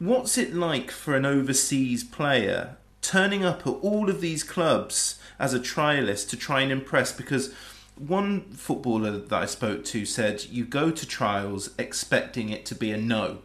[0.00, 5.52] What's it like for an overseas player turning up at all of these clubs as
[5.52, 7.12] a trialist to try and impress?
[7.12, 7.52] Because
[7.96, 12.90] one footballer that I spoke to said you go to trials expecting it to be
[12.90, 13.38] a no.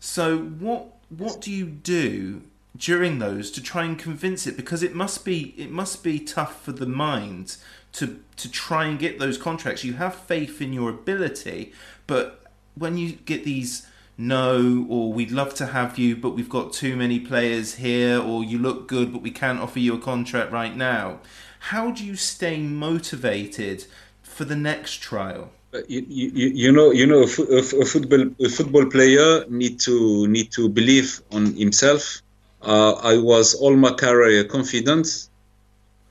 [0.00, 2.42] So what what do you do
[2.76, 4.56] during those to try and convince it?
[4.56, 7.56] Because it must be it must be tough for the mind
[7.92, 9.84] to to try and get those contracts.
[9.84, 11.72] You have faith in your ability,
[12.06, 12.42] but
[12.74, 13.86] when you get these
[14.16, 18.44] no or we'd love to have you but we've got too many players here or
[18.44, 21.20] you look good but we can't offer you a contract right now.
[21.58, 23.86] How do you stay motivated
[24.22, 25.50] for the next trial?
[25.88, 30.68] You, you, you know you know a, football a football player need to need to
[30.68, 32.22] believe on himself.
[32.62, 35.28] Uh, I was all my career confident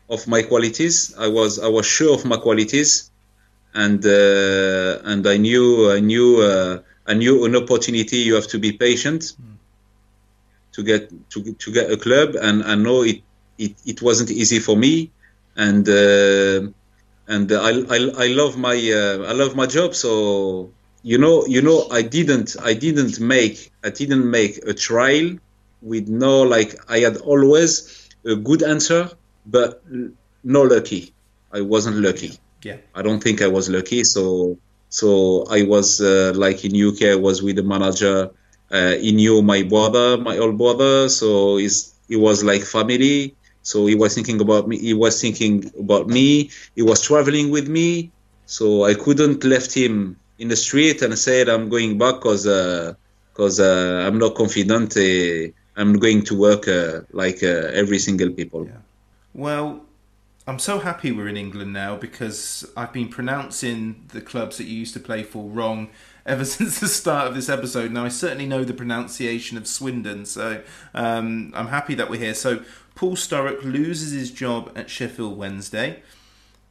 [0.09, 1.13] of my qualities.
[1.17, 3.09] I was I was sure of my qualities.
[3.73, 8.17] And uh, and I knew I knew uh, a new an opportunity.
[8.17, 9.55] You have to be patient mm.
[10.73, 12.35] to get to, to get a club.
[12.35, 13.21] And I know it,
[13.57, 15.11] it it wasn't easy for me.
[15.55, 16.69] And uh,
[17.27, 19.95] and I, I, I love my uh, I love my job.
[19.95, 20.71] So
[21.03, 25.37] you know you know I didn't I didn't make I didn't make a trial
[25.81, 29.11] with no like I had always a good answer
[29.45, 29.83] but
[30.43, 31.13] no lucky.
[31.51, 32.31] I wasn't lucky.
[32.63, 32.77] Yeah.
[32.95, 34.03] I don't think I was lucky.
[34.03, 34.57] So
[34.93, 38.29] so I was uh, like in UK, I was with the manager.
[38.69, 43.35] Uh, he knew my brother, my old brother, so he's, he was like family.
[43.63, 44.77] So he was thinking about me.
[44.77, 46.51] He was thinking about me.
[46.75, 48.11] He was traveling with me.
[48.45, 53.59] So I couldn't left him in the street and said I'm going back because because
[53.59, 54.95] uh, uh, I'm not confident.
[54.95, 58.67] Uh, I'm going to work uh, like every single people.
[58.67, 58.81] Yeah.
[59.33, 59.81] Well,
[60.45, 64.77] I'm so happy we're in England now because I've been pronouncing the clubs that you
[64.77, 65.89] used to play for wrong
[66.25, 67.91] ever since the start of this episode.
[67.91, 70.61] Now, I certainly know the pronunciation of Swindon, so
[70.93, 72.33] um, I'm happy that we're here.
[72.33, 72.63] So,
[72.93, 76.03] Paul Sturrock loses his job at Sheffield Wednesday,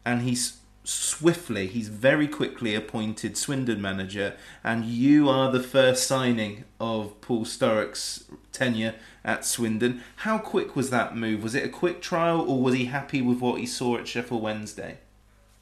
[0.05, 6.65] and he's swiftly, he's very quickly appointed Swindon manager, and you are the first signing
[6.79, 8.95] of Paul Sturrock's tenure
[9.25, 10.03] at Swindon.
[10.17, 11.43] How quick was that move?
[11.43, 14.43] Was it a quick trial, or was he happy with what he saw at Sheffield
[14.43, 14.99] Wednesday?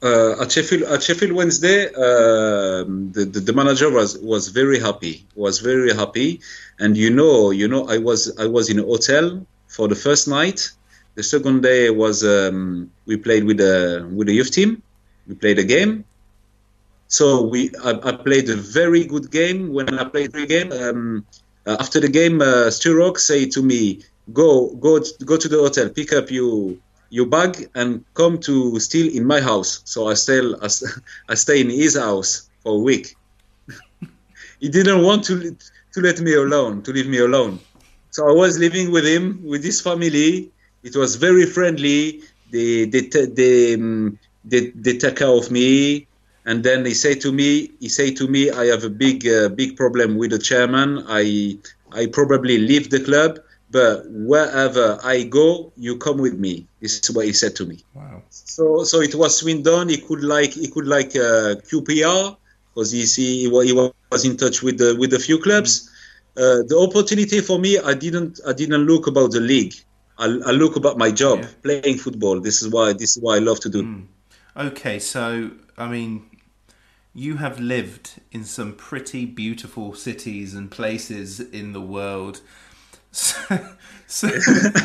[0.03, 2.83] Uh, at Sheffield, at Sheffield Wednesday, uh,
[3.15, 5.25] the, the, the manager was was very happy.
[5.35, 6.41] Was very happy,
[6.79, 10.27] and you know, you know, I was I was in a hotel for the first
[10.27, 10.71] night.
[11.13, 14.81] The second day was um, we played with the with the youth team.
[15.27, 16.03] We played a game.
[17.07, 19.71] So we I, I played a very good game.
[19.71, 21.25] When I played the game, um,
[21.65, 24.01] uh, after the game, uh, Sturrock say to me,
[24.33, 26.73] "Go, go, go to the hotel, pick up your
[27.09, 30.41] your bag, and come to still in my house." So I stay,
[31.29, 33.15] I stay in his house for a week.
[34.59, 35.55] he didn't want to
[35.93, 37.59] to let me alone, to leave me alone.
[38.11, 40.51] So I was living with him, with his family.
[40.83, 42.21] It was very friendly.
[42.51, 43.75] They they they
[44.43, 46.07] they, they take care of me
[46.45, 49.49] and then he say to me he say to me i have a big uh,
[49.49, 51.03] big problem with the chairman.
[51.07, 51.57] I
[51.91, 53.39] i probably leave the club
[53.69, 56.67] but wherever i go you come with me.
[56.81, 57.83] This is what he said to me.
[57.93, 58.23] Wow.
[58.29, 62.37] So so it was swindon he could like he could like uh, qpr
[62.73, 65.87] because he see he, he was in touch with the with a few clubs.
[65.87, 65.91] Mm.
[66.41, 69.75] uh, the opportunity for me i didn't i didn't look about the league.
[70.17, 71.47] I, I look about my job yeah.
[71.63, 72.39] playing football.
[72.39, 73.83] This is why this is why i love to do.
[73.83, 74.07] Mm.
[74.67, 76.30] okay so i mean
[77.13, 82.41] you have lived in some pretty beautiful cities and places in the world.
[83.13, 83.59] So,
[84.07, 84.29] so,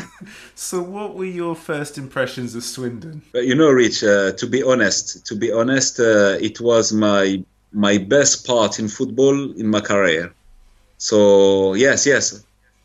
[0.55, 3.21] so, what were your first impressions of Swindon?
[3.33, 4.03] You know, Rich.
[4.03, 8.89] Uh, to be honest, to be honest, uh, it was my my best part in
[8.89, 10.33] football in my career.
[10.97, 12.43] So yes, yes,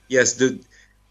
[0.09, 0.34] yes.
[0.34, 0.59] The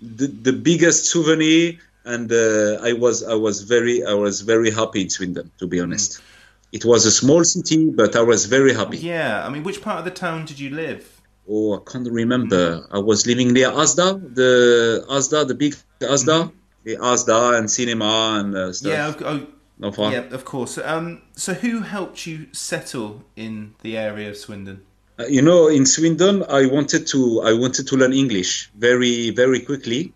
[0.02, 1.74] the, the biggest souvenir,
[2.06, 5.52] and uh, I was I was very I was very happy in Swindon.
[5.60, 6.14] To be honest.
[6.14, 6.31] Mm.
[6.72, 8.98] It was a small city, but I was very happy.
[8.98, 11.22] Yeah, I mean, which part of the town did you live?
[11.48, 12.88] Oh, I can't remember.
[12.92, 16.58] I was living near Asda, the Asda, the big Asda, mm-hmm.
[16.86, 19.20] the Asda and cinema and uh, stuff.
[19.20, 19.48] Yeah, oh,
[19.80, 20.14] no far.
[20.14, 20.78] Yeah, of course.
[20.78, 24.86] Um, so, who helped you settle in the area of Swindon?
[25.20, 29.60] Uh, you know, in Swindon, I wanted to I wanted to learn English very very
[29.60, 30.14] quickly.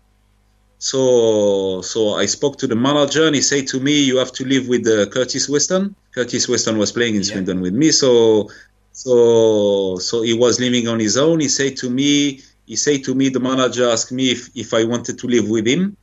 [0.78, 4.44] So so I spoke to the manager and he said to me, "You have to
[4.44, 7.32] live with uh, Curtis Weston." Curtis Weston was playing in yeah.
[7.32, 8.50] Swindon with me, so
[8.92, 11.40] so so he was living on his own.
[11.40, 14.84] He said to me, he said to me, the manager asked me if, if I
[14.84, 15.96] wanted to live with him.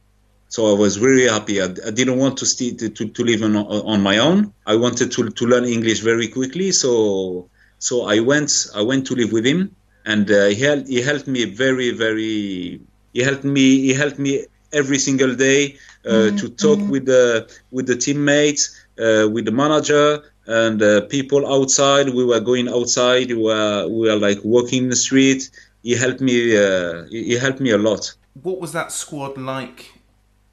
[0.47, 1.61] So I was very happy.
[1.61, 4.53] I, I didn't want to, stay, to, to, to live on, on my own.
[4.65, 6.71] I wanted to, to learn English very quickly.
[6.71, 7.49] So
[7.79, 11.27] so I went I went to live with him, and uh, he helped, he helped
[11.27, 12.79] me very very
[13.13, 16.37] he helped me he helped me every single day uh, mm-hmm.
[16.37, 16.89] to talk mm-hmm.
[16.89, 22.09] with the with the teammates, uh, with the manager, and uh, people outside.
[22.09, 23.27] We were going outside.
[23.27, 25.49] We were we were like walking in the street.
[25.83, 26.57] He helped me.
[26.57, 28.13] Uh, he helped me a lot.
[28.41, 29.93] What was that squad like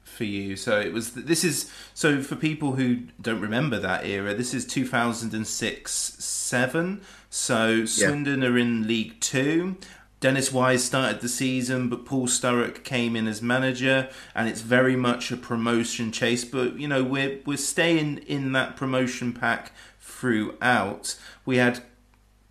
[0.03, 0.55] for you?
[0.55, 1.13] So it was.
[1.13, 4.33] This is so for people who don't remember that era.
[4.33, 7.01] This is two thousand and six seven.
[7.29, 8.49] So Swindon yeah.
[8.49, 9.77] are in League Two.
[10.21, 14.95] Dennis Wise started the season, but Paul Sturrock came in as manager, and it's very
[14.95, 16.45] much a promotion chase.
[16.45, 21.17] But you know, we're we're staying in that promotion pack throughout.
[21.43, 21.81] We had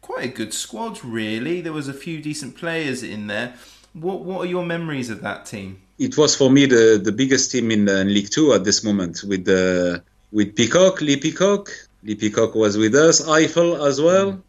[0.01, 1.61] quite a good squad, really.
[1.61, 3.55] There was a few decent players in there.
[3.93, 5.81] What what are your memories of that team?
[6.01, 8.83] It was for me the, the biggest team in, uh, in League Two at this
[8.83, 9.99] moment with the uh,
[10.33, 11.71] with Peacock, Lee Peacock.
[12.03, 13.21] Lee Peacock was with us.
[13.21, 14.33] Ifil as well.
[14.33, 14.43] Mm.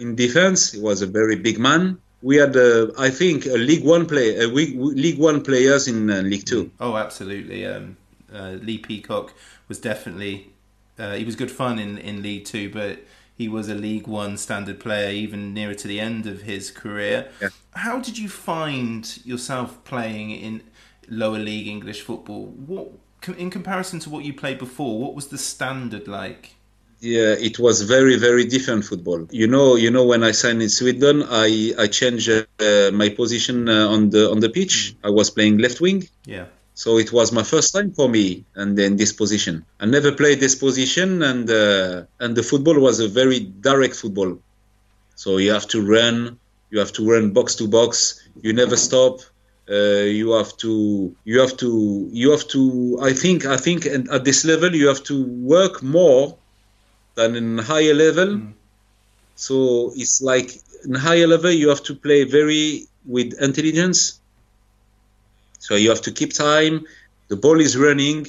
[0.00, 3.84] In defense, he was a very big man we had, uh, I think, a League
[3.84, 6.70] One play, uh, League One players in uh, League Two.
[6.80, 7.66] Oh, absolutely.
[7.66, 7.98] Um,
[8.34, 9.34] uh, Lee Peacock
[9.68, 10.50] was definitely
[10.98, 13.00] uh, he was good fun in in League Two, but
[13.36, 17.28] he was a League One standard player even nearer to the end of his career.
[17.42, 17.48] Yeah.
[17.72, 20.62] How did you find yourself playing in
[21.08, 22.46] lower league English football?
[22.46, 22.92] What
[23.36, 24.98] in comparison to what you played before?
[24.98, 26.54] What was the standard like?
[27.04, 29.26] Yeah, it was very very different football.
[29.30, 33.68] You know, you know when I signed in Swindon, I I changed uh, my position
[33.68, 34.96] uh, on the on the pitch.
[35.04, 36.08] I was playing left wing.
[36.24, 36.46] Yeah.
[36.72, 40.40] So it was my first time for me, and in this position, I never played
[40.40, 44.38] this position, and uh, and the football was a very direct football.
[45.14, 46.38] So you have to run,
[46.70, 48.18] you have to run box to box.
[48.40, 49.20] You never stop.
[49.70, 54.10] Uh, you have to you have to you have to i think i think and
[54.10, 55.24] at this level you have to
[55.54, 56.36] work more
[57.14, 58.26] than in higher level.
[58.26, 58.52] Mm.
[59.36, 64.20] So it's like in higher level you have to play very with intelligence.
[65.58, 66.84] So you have to keep time.
[67.28, 68.26] The ball is running.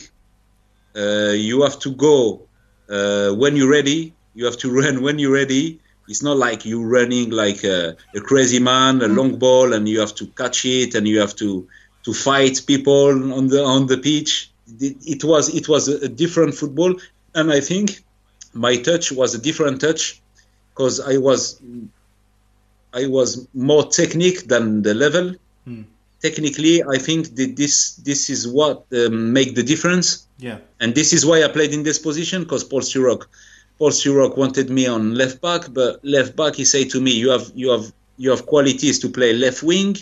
[0.95, 2.41] Uh, you have to go
[2.89, 4.13] uh, when you're ready.
[4.33, 5.79] You have to run when you're ready.
[6.07, 9.17] It's not like you running like a, a crazy man, a mm.
[9.17, 11.67] long ball, and you have to catch it and you have to
[12.03, 14.51] to fight people on the on the pitch.
[14.79, 16.95] It, it was it was a different football,
[17.33, 18.04] and I think
[18.55, 20.21] my touch was a different touch
[20.69, 21.61] because I was
[22.93, 25.35] I was more technique than the level.
[25.65, 25.83] Hmm.
[26.21, 30.27] Technically, I think that this this is what um, make the difference.
[30.39, 30.59] Yeah.
[30.79, 33.27] And this is why I played in this position because Paul Sturrock,
[33.77, 37.29] Paul Sturrock wanted me on left back, but left back he said to me, "You
[37.31, 39.97] have you have you have qualities to play left wing."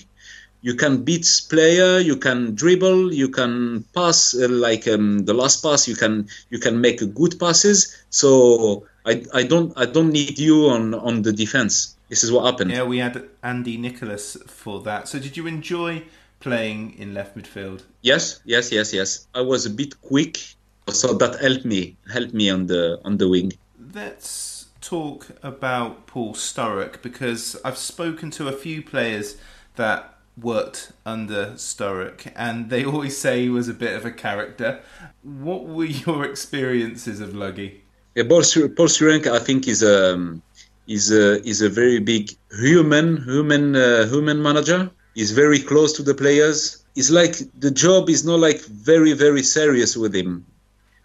[0.63, 5.61] You can beat player you can dribble you can pass uh, like um, the last
[5.61, 7.95] pass you can you can make good passes.
[8.09, 11.95] So I, I don't I don't need you on on the defense.
[12.09, 12.71] This is what happened.
[12.71, 15.07] Yeah we had Andy Nicholas for that.
[15.07, 16.03] So did you enjoy
[16.39, 17.83] playing in left midfield?
[18.01, 19.27] Yes yes yes yes.
[19.35, 20.39] I was a bit quick
[20.87, 23.51] so that helped me helped me on the on the wing.
[23.93, 29.37] Let's talk about Paul Sturrock because I've spoken to a few players
[29.75, 34.81] that worked under Sturrock, and they always say he was a bit of a character.
[35.21, 37.81] What were your experiences of Luggy?
[38.15, 38.43] Yeah, Paul,
[38.75, 38.87] Paul
[39.35, 40.41] I think, is a um,
[40.87, 44.91] is a is a very big human human uh, human manager.
[45.15, 46.83] He's very close to the players.
[46.95, 50.45] It's like the job is not like very very serious with him.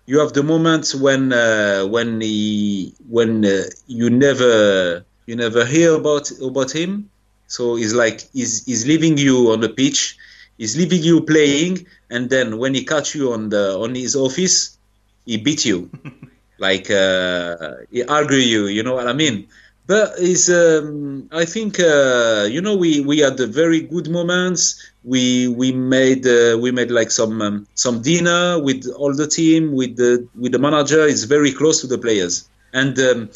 [0.07, 5.95] You have the moments when uh, when he when uh, you never you never hear
[5.95, 7.11] about about him
[7.49, 10.17] so he's like he's, he's leaving you on the pitch,
[10.59, 14.79] he's leaving you playing, and then when he catch you on the on his office,
[15.27, 15.91] he beat you,
[16.59, 18.67] like uh, he argue you.
[18.67, 19.49] You know what I mean?
[19.87, 24.91] But is um, I think uh, you know we, we had very good moments.
[25.05, 29.73] We we made uh, we made like some um, some dinner with all the team
[29.73, 31.07] with the with the manager.
[31.07, 32.49] It's very close to the players.
[32.73, 33.31] and um,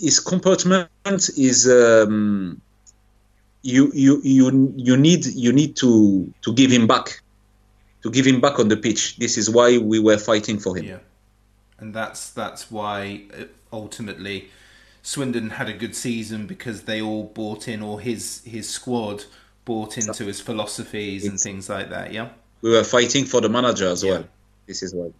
[0.00, 2.60] his comportment is um,
[3.66, 7.20] you you you you need you need to to give him back,
[8.02, 9.16] to give him back on the pitch.
[9.16, 10.84] This is why we were fighting for him.
[10.84, 10.98] Yeah,
[11.78, 14.50] and that's that's why uh, ultimately
[15.02, 19.24] Swindon had a good season because they all bought in, or his his squad
[19.64, 22.12] bought into his philosophies and things like that.
[22.12, 22.28] Yeah,
[22.62, 24.24] we were fighting for the manager as well.
[24.66, 25.10] This is why.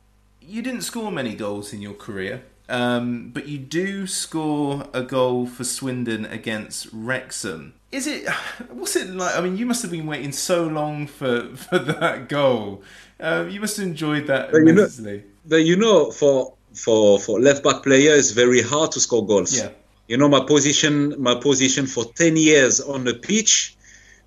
[0.40, 5.46] You didn't score many goals in your career, um, but you do score a goal
[5.46, 7.74] for Swindon against Wrexham.
[7.92, 8.28] Is it?
[8.70, 9.36] What's it like?
[9.36, 12.82] I mean, you must have been waiting so long for for that goal.
[13.20, 15.12] Uh, you must have enjoyed that but immensely.
[15.12, 19.00] You know, but you know, for for for left back player, it's very hard to
[19.00, 19.56] score goals.
[19.56, 19.70] Yeah.
[20.08, 23.76] You know, my position, my position for ten years on the pitch,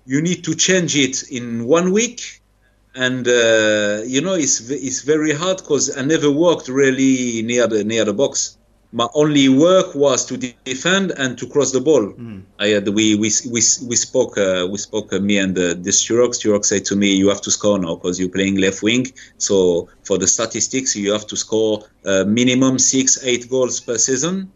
[0.06, 2.39] you need to change it in one week
[2.94, 7.84] and uh, you know it's it's very hard because I never worked really near the
[7.84, 8.56] near the box.
[8.92, 12.12] My only work was to defend and to cross the ball.
[12.12, 12.42] Mm.
[12.58, 13.60] I had we we we,
[13.90, 15.90] we spoke uh, we spoke uh, me and the, the.
[15.90, 19.06] Sturrock said to me, "You have to score now because you're playing left wing.
[19.38, 24.50] So for the statistics, you have to score uh, minimum six eight goals per season."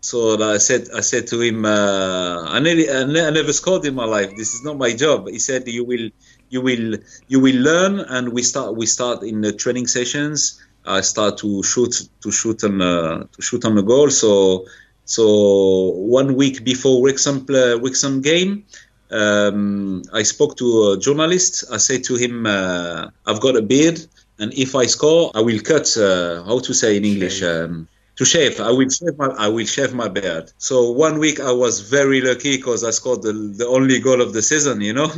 [0.00, 3.84] So I said, I said to him, uh, I, nearly, I, ne- I never scored
[3.86, 4.30] in my life.
[4.36, 5.26] This is not my job.
[5.28, 6.10] He said, you will,
[6.50, 6.96] you will,
[7.28, 8.00] you will learn.
[8.00, 10.62] And we start, we start in the training sessions.
[10.84, 14.10] I start to shoot, to shoot on, uh, to shoot on the goal.
[14.10, 14.66] So,
[15.04, 18.64] so one week before Wrexham, play, Wrexham game,
[19.10, 21.64] um, I spoke to a journalist.
[21.70, 24.04] I said to him, uh, I've got a beard,
[24.38, 25.96] and if I score, I will cut.
[25.96, 27.42] Uh, how to say in English?
[27.42, 28.60] Um, to shave.
[28.60, 30.52] I will shave my I will shave my beard.
[30.58, 34.32] So one week I was very lucky because I scored the, the only goal of
[34.32, 34.80] the season.
[34.80, 35.12] You know,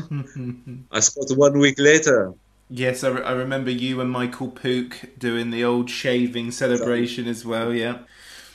[0.92, 2.34] I scored one week later.
[2.70, 7.30] Yes, I, re- I remember you and Michael Pook doing the old shaving celebration exactly.
[7.30, 7.72] as well.
[7.72, 7.98] Yeah,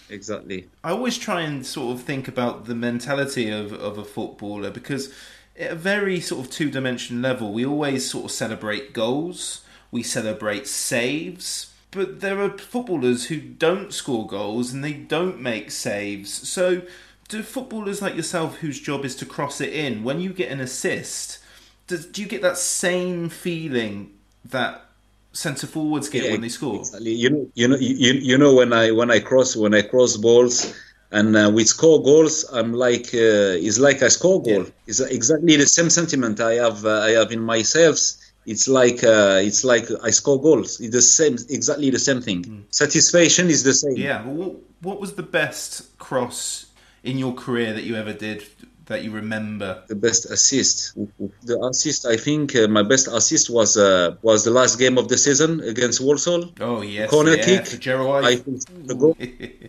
[0.09, 0.69] exactly.
[0.83, 5.11] I always try and sort of think about the mentality of of a footballer because
[5.57, 10.03] at a very sort of two dimension level, we always sort of celebrate goals, we
[10.03, 16.31] celebrate saves but there are footballers who don't score goals and they don't make saves.
[16.49, 16.81] So,
[17.29, 20.59] do footballers like yourself, whose job is to cross it in, when you get an
[20.59, 21.39] assist,
[21.87, 24.11] does, do you get that same feeling
[24.45, 24.85] that
[25.31, 26.79] centre forwards get yeah, when they score?
[26.79, 27.11] Exactly.
[27.11, 30.17] You know, you know, you, you know when I when I cross when I cross
[30.17, 30.75] balls.
[31.11, 32.43] And uh, we score goals.
[32.51, 34.63] I'm like, uh, it's like I score goal.
[34.63, 34.69] Yeah.
[34.87, 36.83] It's exactly the same sentiment I have.
[36.83, 37.99] Uh, I have in myself
[38.45, 40.79] it's like uh, it's like I score goals.
[40.79, 42.43] It's the same, exactly the same thing.
[42.43, 42.63] Mm.
[42.71, 43.97] Satisfaction is the same.
[43.97, 44.23] Yeah.
[44.23, 46.67] What, what was the best cross
[47.03, 48.43] in your career that you ever did
[48.85, 49.83] that you remember?
[49.87, 50.95] The best assist.
[51.43, 52.05] The assist.
[52.05, 55.61] I think uh, my best assist was uh, was the last game of the season
[55.61, 56.51] against Walsall.
[56.59, 57.09] Oh yes.
[57.09, 57.87] Corner yeah, kick.
[57.87, 58.63] I think.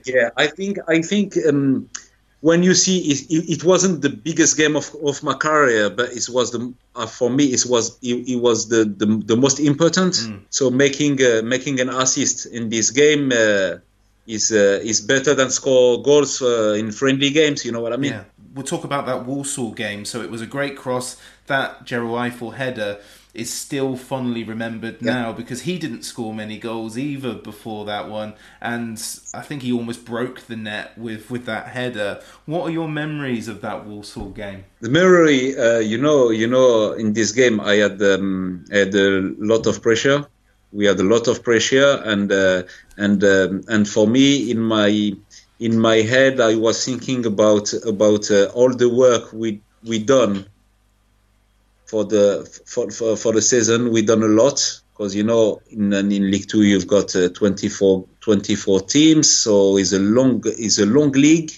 [0.06, 0.30] yeah.
[0.36, 0.78] I think.
[0.88, 1.36] I think.
[1.48, 1.88] Um,
[2.44, 6.28] when you see it, it, wasn't the biggest game of, of my career, but it
[6.28, 10.12] was the uh, for me it was it, it was the, the, the most important.
[10.12, 10.40] Mm.
[10.50, 13.78] So making uh, making an assist in this game uh,
[14.26, 17.64] is uh, is better than score goals uh, in friendly games.
[17.64, 18.12] You know what I mean?
[18.12, 18.24] Yeah.
[18.54, 20.04] We'll talk about that Walsall game.
[20.04, 21.16] So it was a great cross.
[21.46, 23.00] That Jerel Ifil header
[23.34, 25.12] is still fondly remembered yeah.
[25.12, 28.96] now because he didn't score many goals either before that one, and
[29.34, 32.20] I think he almost broke the net with with that header.
[32.46, 34.64] What are your memories of that Walsall game?
[34.80, 39.34] The memory, uh, you know, you know, in this game I had um, had a
[39.38, 40.26] lot of pressure.
[40.72, 42.62] We had a lot of pressure, and uh,
[42.96, 45.12] and um, and for me, in my
[45.58, 50.46] in my head, I was thinking about about uh, all the work we we done
[51.86, 53.90] for the for, for, for the season.
[53.90, 58.06] We've done a lot because you know in in League Two you've got uh, 24,
[58.20, 61.52] 24 teams, so it's a long it's a long league.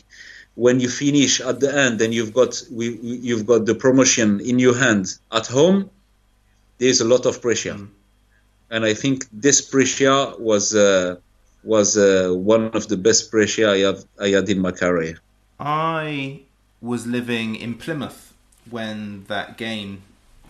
[0.55, 4.59] When you finish at the end, and you've got we, you've got the promotion in
[4.59, 5.91] your hand at home.
[6.79, 7.89] There's a lot of pressure, mm.
[8.71, 11.17] and I think this pressure was uh,
[11.63, 15.19] was uh, one of the best pressure I have I had in my career.
[15.61, 16.41] I
[16.81, 18.33] was living in Plymouth
[18.71, 20.03] when that game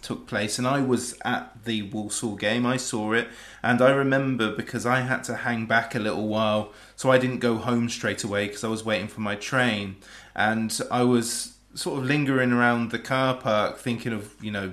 [0.02, 2.64] took place, and I was at the Walsall game.
[2.66, 3.28] I saw it,
[3.62, 7.38] and I remember because I had to hang back a little while, so I didn't
[7.38, 9.96] go home straight away because I was waiting for my train,
[10.34, 14.72] and I was sort of lingering around the car park, thinking of you know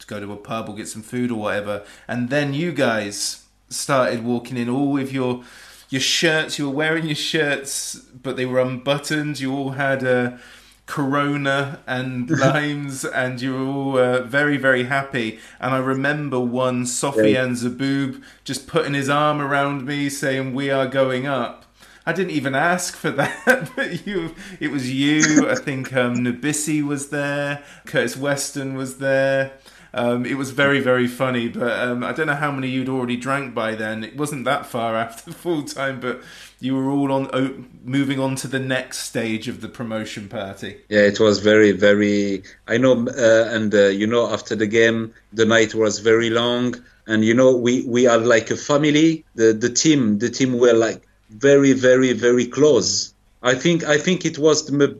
[0.00, 3.44] to go to a pub or get some food or whatever, and then you guys
[3.68, 5.44] started walking in all with your
[5.90, 6.58] your shirts.
[6.58, 9.40] You were wearing your shirts, but they were unbuttoned.
[9.40, 10.40] You all had a
[10.86, 15.38] Corona and limes, and you were all uh, very, very happy.
[15.60, 20.86] And I remember one Sofiane Zaaboub just putting his arm around me, saying, "We are
[20.86, 21.64] going up."
[22.06, 25.48] I didn't even ask for that, but you, it was you.
[25.48, 29.52] I think um, Nabissi was there, Curtis Weston was there.
[29.94, 33.16] Um, it was very, very funny, but um, I don't know how many you'd already
[33.16, 34.02] drank by then.
[34.02, 36.20] It wasn't that far after full time, but
[36.60, 40.76] you were all on oh, moving on to the next stage of the promotion party.
[40.88, 42.42] Yeah, it was very, very.
[42.68, 46.74] I know, uh, and uh, you know, after the game, the night was very long,
[47.06, 49.24] and you know, we we are like a family.
[49.34, 53.14] The the team, the team were like very, very, very close.
[53.42, 54.98] I think I think it was the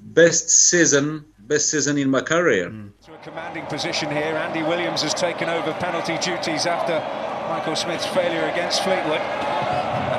[0.00, 2.70] best season, best season in my career.
[2.70, 4.36] Mm To a commanding position here.
[4.36, 7.00] Andy Williams has taken over penalty duties after
[7.48, 9.20] Michael Smith's failure against Fleetwood.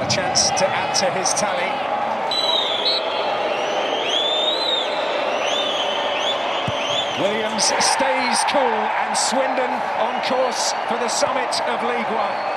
[0.08, 1.68] A chance to add to his tally.
[7.20, 12.57] Williams stays cool and Swindon on course for the summit of League One.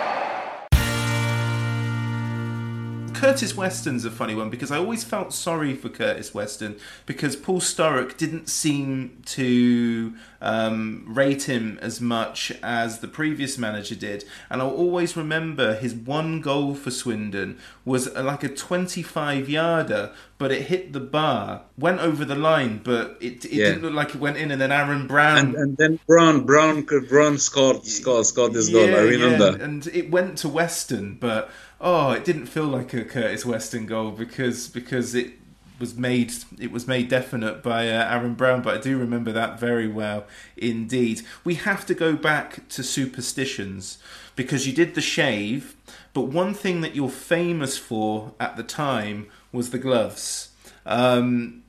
[3.20, 7.60] Curtis Weston's a funny one because I always felt sorry for Curtis Weston because Paul
[7.60, 14.24] Sturrock didn't seem to um, rate him as much as the previous manager did.
[14.48, 20.50] And I'll always remember his one goal for Swindon was like a 25 yarder, but
[20.50, 23.66] it hit the bar, went over the line, but it, it yeah.
[23.66, 24.50] didn't look like it went in.
[24.50, 25.38] And then Aaron Brown.
[25.38, 28.96] And, and then Brown, Brown, Brown scored, scored, scored this yeah, goal.
[28.96, 29.58] I remember.
[29.58, 31.50] Yeah, and it went to Weston, but
[31.80, 35.32] oh, it didn't feel like a Curtis Weston goal because because it
[35.78, 39.58] was made it was made definite by uh, Aaron Brown, but I do remember that
[39.58, 40.24] very well
[40.56, 41.22] indeed.
[41.42, 43.98] We have to go back to superstitions
[44.36, 45.74] because you did the shave,
[46.12, 50.50] but one thing that you're famous for at the time was the gloves.
[50.86, 51.62] Um,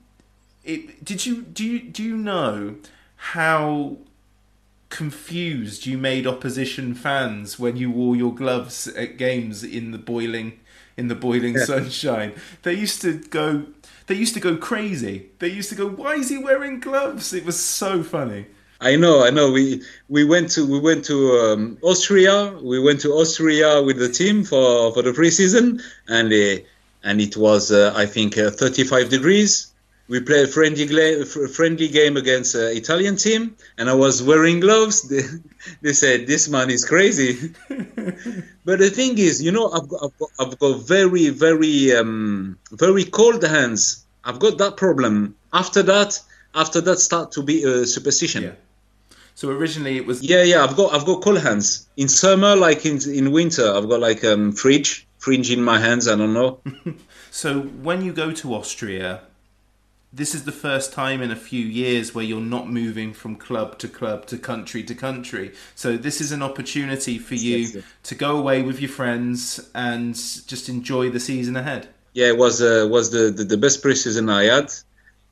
[0.64, 2.76] it, did you do you do you know
[3.16, 3.97] how
[4.91, 10.59] confused you made opposition fans when you wore your gloves at games in the boiling
[10.97, 11.65] in the boiling yeah.
[11.65, 12.33] sunshine.
[12.61, 13.65] They used to go
[14.07, 15.29] they used to go crazy.
[15.39, 18.45] They used to go, "Why is he wearing gloves?" It was so funny.
[18.81, 19.51] I know, I know.
[19.51, 22.53] We we went to we went to um, Austria.
[22.61, 26.61] We went to Austria with the team for for the preseason, and uh,
[27.03, 29.70] and it was uh, I think uh, 35 degrees
[30.12, 34.97] we played a friendly, friendly game against an Italian team, and I was wearing gloves.
[35.12, 35.22] They,
[35.82, 37.53] they said, This man is crazy.
[38.66, 42.59] but the thing is, you know, I've got, I've got, I've got very, very, um,
[42.72, 44.05] very cold hands.
[44.26, 45.36] I've got that problem.
[45.53, 46.20] After that,
[46.53, 48.43] after that, start to be a superstition.
[48.43, 48.55] Yeah.
[49.36, 50.22] So originally it was.
[50.22, 50.62] Yeah, yeah.
[50.66, 51.88] I've got I've got cold hands.
[51.95, 56.09] In summer, like in in winter, I've got like um fridge fringe in my hands.
[56.09, 56.59] I don't know.
[57.32, 59.22] so when you go to Austria,
[60.14, 63.78] this is the first time in a few years where you're not moving from club
[63.80, 65.53] to club to country to country.
[65.76, 70.68] So this is an opportunity for you to go away with your friends and just
[70.68, 71.88] enjoy the season ahead.
[72.14, 74.74] Yeah, it was uh, was the, the, the best preseason I had.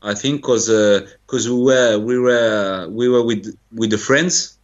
[0.02, 4.58] I think because because uh, we were we were we were with with the friends.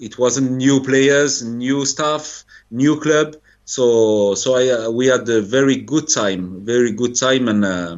[0.00, 3.36] It wasn't new players, new staff, new club.
[3.64, 7.96] So so I uh, we had a very good time, very good time and uh,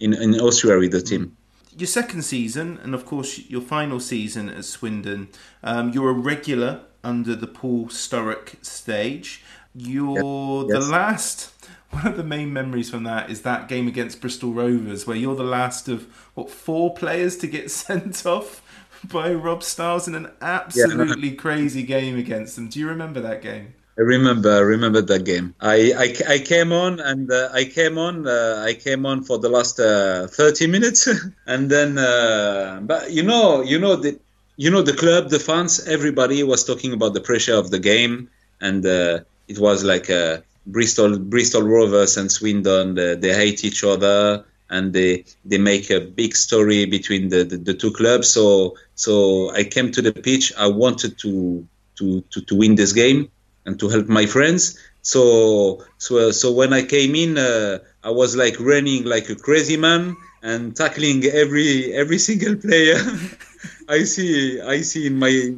[0.00, 1.36] in, in Austria with the team.
[1.76, 5.28] Your second season, and of course your final season at Swindon,
[5.62, 9.42] um, you're a regular under the Paul Sturrock stage.
[9.74, 10.84] You're yes.
[10.84, 11.52] the last.
[11.90, 15.36] One of the main memories from that is that game against Bristol Rovers, where you're
[15.36, 18.62] the last of what four players to get sent off
[19.04, 21.36] by Rob Styles in an absolutely yeah.
[21.36, 22.68] crazy game against them.
[22.68, 23.74] Do you remember that game?
[23.98, 25.54] I remember, I remember that game.
[25.60, 29.38] I, I, I came on and uh, I came on, uh, I came on for
[29.38, 31.08] the last uh, 30 minutes,
[31.46, 34.18] and then, uh, but you know, you know the,
[34.58, 38.28] you know the club, the fans, everybody was talking about the pressure of the game,
[38.60, 43.82] and uh, it was like uh, Bristol, Bristol Rovers and Swindon, they, they hate each
[43.82, 48.28] other, and they they make a big story between the, the, the two clubs.
[48.28, 50.52] So so I came to the pitch.
[50.58, 51.66] I wanted to
[51.96, 53.30] to to, to win this game
[53.66, 54.78] and to help my friends.
[55.02, 59.76] So so so when I came in, uh, I was like running like a crazy
[59.76, 62.98] man and tackling every every single player
[63.88, 65.54] I see I see in my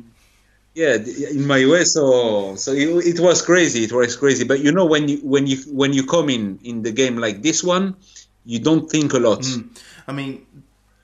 [0.74, 1.84] yeah in my way.
[1.84, 3.84] So so it, it, was crazy.
[3.84, 4.44] It was crazy.
[4.44, 7.42] But you know when you when you when you come in in the game like
[7.42, 7.96] this one,
[8.44, 9.40] you don't think a lot.
[9.40, 9.68] Mm.
[10.06, 10.46] I mean,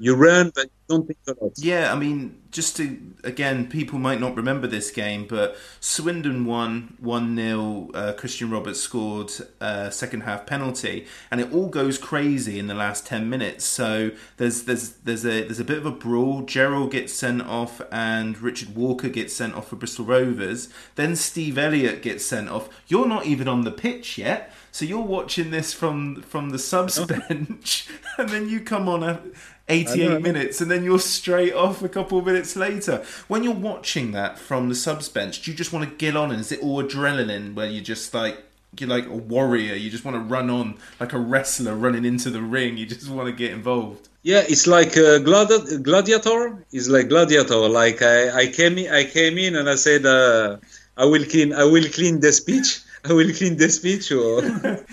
[0.05, 1.53] you run, but don't think a lot.
[1.57, 6.99] Yeah, I mean, just to again, people might not remember this game, but Swindon won
[7.01, 9.33] one 0 uh, Christian Roberts scored
[9.63, 13.65] uh, second half penalty, and it all goes crazy in the last ten minutes.
[13.65, 16.43] So there's there's there's a there's a bit of a brawl.
[16.43, 20.69] Gerald gets sent off, and Richard Walker gets sent off for Bristol Rovers.
[20.97, 22.69] Then Steve Elliott gets sent off.
[22.89, 24.53] You're not even on the pitch yet.
[24.75, 27.89] So you're watching this from from the subs bench,
[28.19, 29.21] and then you come on a,
[29.69, 33.05] 88 minutes, and then you're straight off a couple of minutes later.
[33.29, 36.31] When you're watching that from the subs bench, do you just want to get on?
[36.31, 38.45] And is it all adrenaline where you just like
[38.79, 39.75] you're like a warrior?
[39.75, 42.77] You just want to run on like a wrestler running into the ring.
[42.77, 44.09] You just want to get involved.
[44.23, 46.65] Yeah, it's like a gladi- gladiator.
[46.73, 47.69] It's like gladiator.
[47.69, 50.57] Like I, I came in, I came in and I said, uh,
[50.97, 52.81] I will clean, I will clean the speech.
[53.05, 54.11] I will clean the speech.
[54.13, 54.87] Or but, but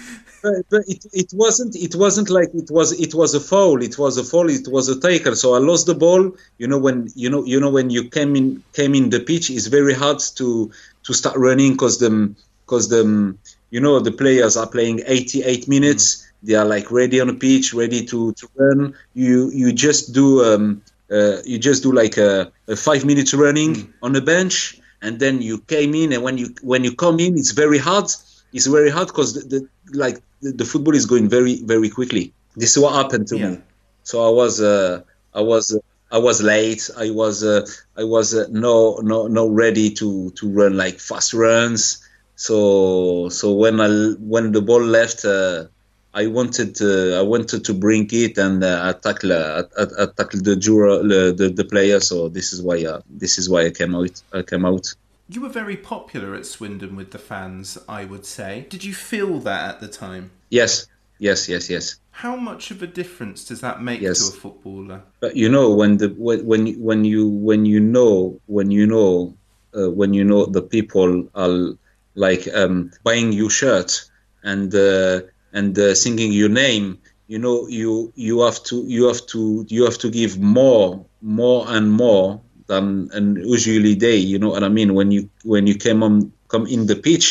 [0.43, 3.81] it, it wasn't it wasn't like it was it was a foul.
[3.81, 4.49] It was a foul.
[4.49, 5.35] It was a taker.
[5.35, 6.35] So I lost the ball.
[6.57, 9.49] You know when you know you know when you came in came in the pitch,
[9.49, 10.71] it's very hard to
[11.03, 12.33] to start running because the
[12.65, 13.35] because the
[13.69, 16.17] you know the players are playing 88 minutes.
[16.17, 16.27] Mm.
[16.43, 18.95] They are like ready on the pitch, ready to, to run.
[19.13, 20.81] You you just do um,
[21.11, 23.93] uh, you just do like a, a five minutes running mm.
[24.01, 27.37] on the bench and then you came in and when you when you come in
[27.37, 28.05] it's very hard
[28.53, 32.33] it's very hard because the, the, like the, the, football is going very very quickly
[32.55, 33.49] this is what happened to yeah.
[33.49, 33.57] me
[34.03, 35.01] so i was uh,
[35.33, 35.79] i was uh,
[36.11, 37.65] i was late i was uh,
[37.97, 43.53] i was uh, no no no ready to to run like fast runs so so
[43.53, 43.87] when i
[44.19, 45.65] when the ball left uh,
[46.13, 51.01] I wanted to, I wanted to bring it and uh, attack uh, attack the juror
[51.03, 52.01] the, the, the player.
[52.01, 54.21] So this is why uh, this is why I came out.
[54.33, 54.93] I came out.
[55.33, 58.65] You were very popular at Swindon with the fans, I would say.
[58.69, 60.31] Did you feel that at the time?
[60.49, 60.87] Yes,
[61.19, 61.95] yes, yes, yes.
[62.11, 64.19] How much of a difference does that make yes.
[64.29, 65.03] to a footballer?
[65.21, 69.33] But you know when the when when you when you know when you know
[69.73, 71.75] uh, when you know the people are
[72.15, 74.03] like um, buying you shirt
[74.43, 75.21] and uh,
[75.53, 79.85] and uh, singing your name you know you you have to you have to you
[79.85, 84.71] have to give more more and more than an usually day you know what i
[84.77, 87.27] mean when you when you come on come in the pitch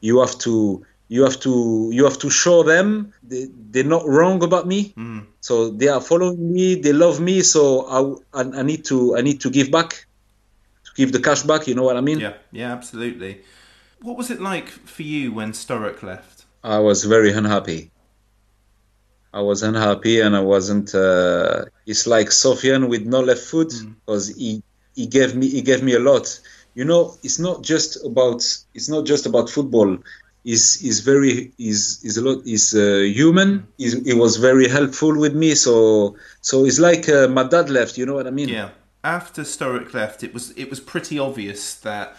[0.00, 1.52] you have to you have to
[1.92, 5.22] you have to show them they, they're not wrong about me mm.
[5.40, 7.62] so they are following me they love me so
[7.98, 9.90] I, I, I need to i need to give back
[10.86, 13.40] to give the cash back you know what i mean yeah yeah absolutely
[14.00, 17.90] what was it like for you when Sturrock left I was very unhappy.
[19.34, 20.94] I was unhappy and I wasn't.
[20.94, 23.72] Uh, it's like Sofiane with no left foot
[24.04, 24.38] because mm.
[24.38, 24.62] he
[24.94, 26.40] he gave me he gave me a lot.
[26.74, 28.42] You know, it's not just about
[28.74, 29.98] it's not just about football.
[30.44, 33.66] He's, is very is is a lot is uh, human.
[33.78, 35.54] He was very helpful with me.
[35.54, 37.98] So so it's like uh, my dad left.
[37.98, 38.48] You know what I mean?
[38.48, 38.70] Yeah.
[39.04, 42.16] After Sturrock left, it was it was pretty obvious that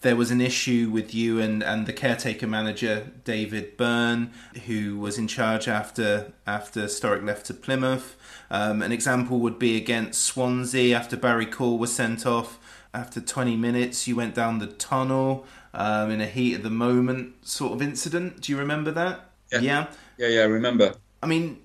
[0.00, 4.30] there was an issue with you and, and the caretaker manager David Byrne,
[4.66, 8.16] who was in charge after after Sturrock left to Plymouth.
[8.50, 12.58] Um, an example would be against Swansea after Barry Corr was sent off.
[12.94, 17.46] After 20 minutes, you went down the tunnel um, in a heat of the moment
[17.46, 18.40] sort of incident.
[18.40, 19.30] Do you remember that?
[19.52, 19.60] Yeah.
[19.60, 19.86] Yeah,
[20.16, 20.94] yeah, yeah I remember.
[21.22, 21.58] I mean,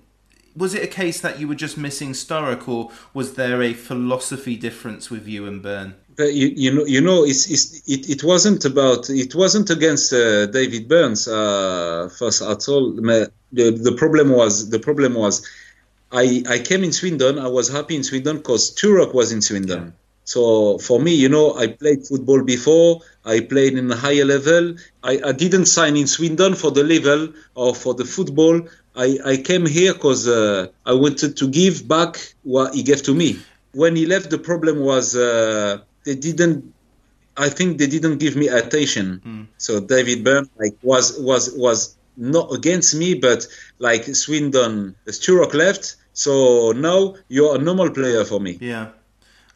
[0.56, 4.56] was it a case that you were just missing Sturrock, or was there a philosophy
[4.56, 5.94] difference with you and Byrne?
[6.16, 10.12] But you, you know, you know, it's, it's, it, it wasn't about, it wasn't against
[10.12, 12.92] uh, David Burns uh, first at all.
[12.92, 15.44] The, the problem was, the problem was,
[16.14, 17.38] I, I came in Swindon.
[17.38, 19.82] I was happy in Swindon because Sturrock was in Swindon.
[19.82, 19.90] Yeah.
[20.24, 23.00] So for me, you know, I played football before.
[23.24, 24.76] I played in a higher level.
[25.02, 28.66] I, I didn't sign in Swindon for the level or for the football.
[28.96, 33.14] I, I came here because uh, I wanted to give back what he gave to
[33.14, 33.38] me.
[33.72, 36.72] When he left, the problem was uh, they didn't
[37.36, 39.20] I think they didn't give me attention.
[39.26, 39.46] Mm.
[39.58, 43.46] So David Byrne like was was was not against me, but
[43.78, 45.96] like Swindon, Sturrock left.
[46.14, 48.56] So now you're a normal player for me.
[48.60, 48.88] Yeah.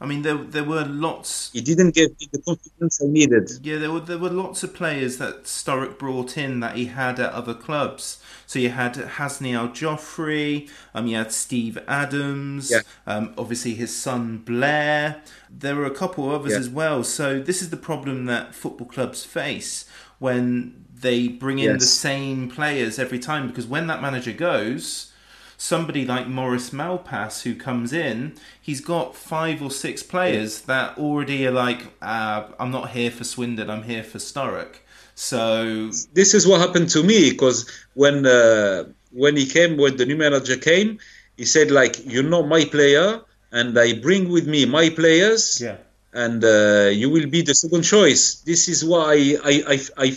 [0.00, 1.50] I mean, there there were lots.
[1.52, 3.50] He didn't give me the confidence I needed.
[3.62, 7.18] Yeah, there were there were lots of players that Sturrock brought in that he had
[7.18, 8.22] at other clubs.
[8.46, 12.80] So you had Hasney Aljofree, um, you had Steve Adams, yeah.
[13.06, 15.20] um, obviously his son Blair.
[15.50, 16.58] There were a couple of others yeah.
[16.58, 17.02] as well.
[17.02, 19.84] So this is the problem that football clubs face
[20.20, 21.80] when they bring in yes.
[21.80, 25.12] the same players every time because when that manager goes
[25.58, 28.32] somebody like Maurice Malpas who comes in,
[28.62, 33.24] he's got five or six players that already are like, uh, I'm not here for
[33.24, 34.76] Swindon, I'm here for Sturrock.
[35.14, 40.06] So this is what happened to me because when uh, when he came, when the
[40.06, 40.98] new manager came,
[41.36, 43.20] he said like, "You're not my player.
[43.50, 45.78] and I bring with me my players, Yeah.
[46.12, 48.22] and uh, you will be the second choice.
[48.50, 50.08] This is why I I, I, I,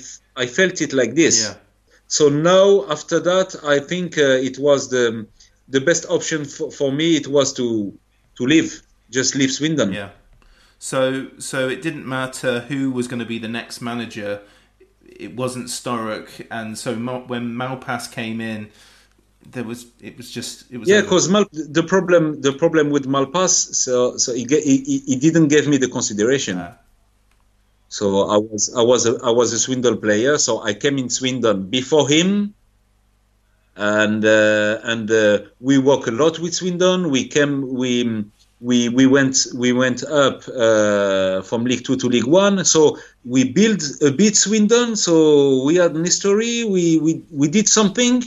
[0.43, 1.35] I felt it like this.
[1.45, 1.55] Yeah.
[2.11, 5.25] So now after that, I think uh, it was the
[5.69, 7.15] the best option for, for me.
[7.15, 7.97] It was to
[8.35, 9.93] to leave, just leave Swindon.
[9.93, 10.09] Yeah.
[10.77, 14.41] So so it didn't matter who was going to be the next manager.
[15.07, 18.69] It wasn't Sturrock, and so Mal- when Malpas came in,
[19.49, 23.05] there was it was just it was Yeah, because Mal- the problem the problem with
[23.07, 26.57] Malpas, so so he, he- he didn't give me the consideration.
[27.91, 31.09] So I was I was a, I was a Swindon player, so I came in
[31.09, 32.53] Swindon before him,
[33.75, 37.11] and uh, and uh, we work a lot with Swindon.
[37.11, 38.23] We came we
[38.61, 42.63] we we went we went up uh, from League Two to League One.
[42.63, 44.95] So we built a bit Swindon.
[44.95, 46.63] So we had an history.
[46.63, 48.23] We we we did something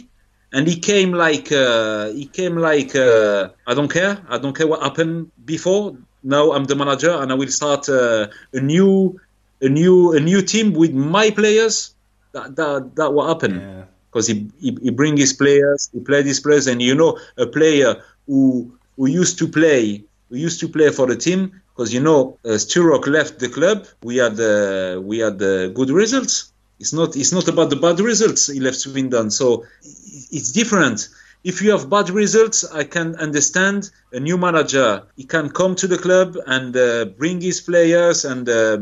[0.52, 4.20] and he came like uh, he came like uh, I don't care.
[4.28, 5.96] I don't care what happened before.
[6.22, 9.18] Now I'm the manager, and I will start uh, a new
[9.60, 11.94] a new a new team with my players.
[12.32, 16.40] That that that what happened because he, he he bring his players, he played his
[16.40, 20.90] players, and you know a player who who used to play who used to play
[20.90, 23.86] for the team because you know uh, Sturrock left the club.
[24.02, 26.52] We had uh, we had uh, good results.
[26.78, 28.46] It's not it's not about the bad results.
[28.46, 31.08] He left Swindon, so it's different.
[31.44, 35.02] If you have bad results, I can understand a new manager.
[35.16, 38.78] He can come to the club and uh, bring his players and uh,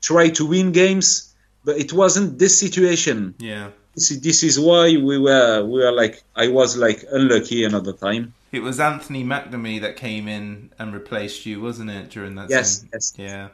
[0.00, 1.34] try to win games.
[1.64, 3.34] But it wasn't this situation.
[3.38, 3.70] Yeah.
[3.94, 7.92] This, is- this is why we were we were like I was like unlucky another
[7.92, 8.34] time.
[8.52, 12.48] It was Anthony McNamee that came in and replaced you, wasn't it, during that?
[12.48, 13.12] Yes, same- yes.
[13.18, 13.48] Yeah.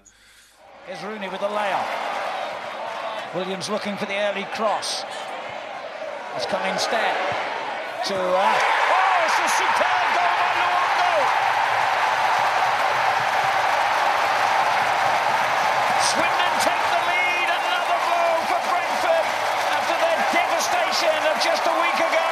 [0.86, 1.88] Here's Rooney with the layoff.
[3.34, 5.04] Williams looking for the early cross.
[6.36, 7.14] It's come instead
[8.08, 8.14] to.
[8.14, 8.58] Uh,
[8.92, 11.12] oh, it's a superb goal by Luongo!
[16.12, 17.48] Swindon take the lead.
[17.52, 19.26] Another blow for Brentford
[19.76, 22.30] after their devastation of just a week ago.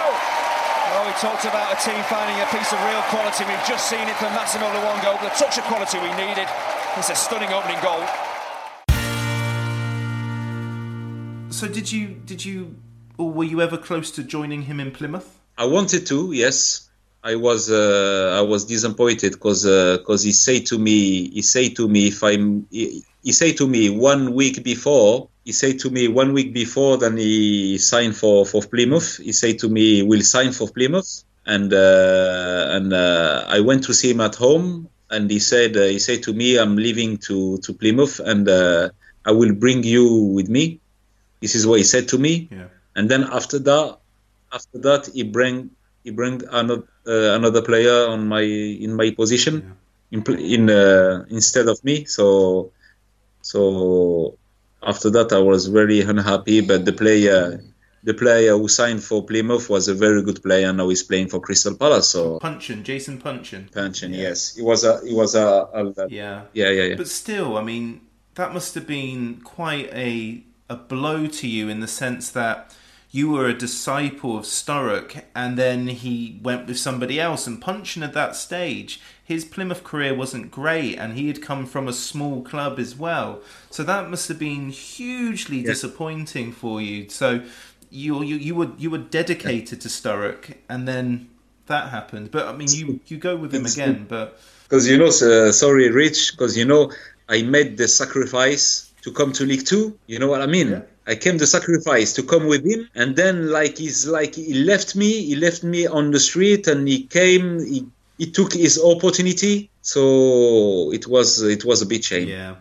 [0.91, 3.43] Well, we talked about a team finding a piece of real quality.
[3.45, 5.21] We've just seen it from Massimo Luongo.
[5.21, 6.47] The touch of quality we needed.
[6.97, 8.07] It's a stunning opening goal.
[11.51, 12.77] So did you did you
[13.19, 15.41] or were you ever close to joining him in Plymouth?
[15.59, 16.89] I wanted to, yes.
[17.25, 21.89] I was uh, I was disappointed because because he said to me he say to
[21.89, 26.07] me if I'm he, he say to me one week before he said to me
[26.07, 30.53] one week before then he signed for for Plymouth he said to me we'll sign
[30.59, 31.11] for Plymouth.
[31.55, 35.91] And uh, and uh, I went to see him at home and he said uh,
[35.95, 38.91] he said to me I'm leaving to to Plymouth and uh,
[39.29, 40.05] I will bring you
[40.37, 40.65] with me.
[41.43, 42.35] This is what he said to me.
[42.53, 42.69] Yeah.
[42.97, 43.87] and then after that
[44.59, 45.57] after that he bring
[46.05, 48.45] he bring another uh, another player on my
[48.87, 49.55] in my position
[50.15, 50.21] in
[50.55, 51.97] in uh, instead of me.
[52.17, 52.27] So
[53.53, 53.61] so
[54.83, 57.63] after that I was very unhappy but the player
[58.03, 61.41] the player who signed for Plymouth was a very good player now he's playing for
[61.41, 63.69] Crystal Palace so Puncheon, Jason Puncheon.
[63.73, 64.55] Puncheon yes.
[64.57, 66.43] He was a he was a, a Yeah.
[66.53, 66.95] yeah yeah yeah.
[66.97, 68.01] But still, I mean,
[68.35, 72.75] that must have been quite a a blow to you in the sense that
[73.11, 78.05] you were a disciple of Sturrock and then he went with somebody else and Puncheon
[78.05, 79.01] at that stage
[79.31, 83.41] his Plymouth career wasn't great and he had come from a small club as well.
[83.71, 87.09] So that must have been hugely disappointing for you.
[87.09, 87.43] So
[87.91, 91.29] you you you were you were dedicated to Sturrock and then
[91.67, 92.33] that happened.
[92.33, 95.89] But I mean you you go with him again but because you know uh, sorry
[95.91, 96.93] rich because you know
[97.29, 98.65] i made the sacrifice
[99.03, 99.97] to come to league two.
[100.09, 100.83] You know what i mean?
[101.07, 104.97] I came the sacrifice to come with him and then like he's like he left
[104.97, 107.87] me he left me on the street and he came he,
[108.21, 109.55] he took his opportunity
[109.93, 110.03] so
[110.99, 112.55] it was it was a bit shame Yeah,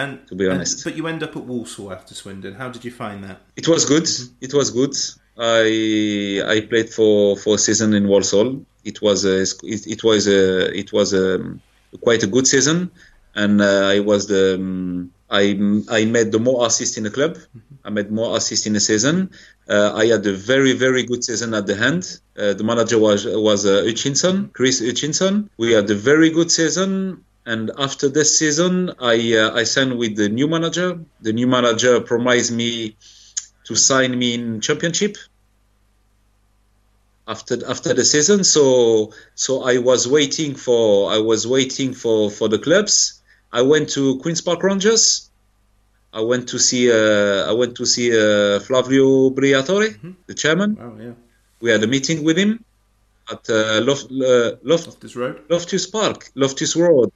[0.00, 0.76] and To be and- honest.
[0.86, 2.54] but you end up at Walsall after Swindon.
[2.62, 3.38] How did you find that?
[3.60, 4.08] it was good.
[4.46, 4.94] It was good.
[5.58, 5.66] I
[6.54, 8.48] i played for for a season in Walsall.
[8.90, 9.36] It was a
[9.74, 10.40] it, it was a
[10.82, 11.26] it was a
[12.06, 12.78] quite a good season.
[13.42, 15.44] And uh, i was the um, i
[15.98, 17.32] i made the more assists in the club.
[17.86, 19.16] I made more assists in the season
[19.68, 22.20] i had a very very good season at the end.
[22.36, 25.50] Uh, the manager was was uh, Hutchinson chris Hutchinson.
[25.56, 27.24] We had a very good season.
[27.46, 30.98] And after this season i uh, i signed with the new manager.
[31.20, 32.96] The new manager promised me
[33.64, 35.16] to sign me in championship
[37.26, 38.44] after after the season.
[38.44, 43.22] So so i was waiting for i was waiting for for the clubs.
[43.52, 45.30] I went to queens park rangers
[46.20, 49.88] i went to see uh, i went to see uh, flavio briatore
[50.28, 51.14] the chairman Oh yeah,
[51.62, 52.52] we had a meeting with him
[53.30, 55.42] at uh, Loft, uh, Loft, Loftus Road.
[55.48, 57.10] Loftus Park, Loftus Road.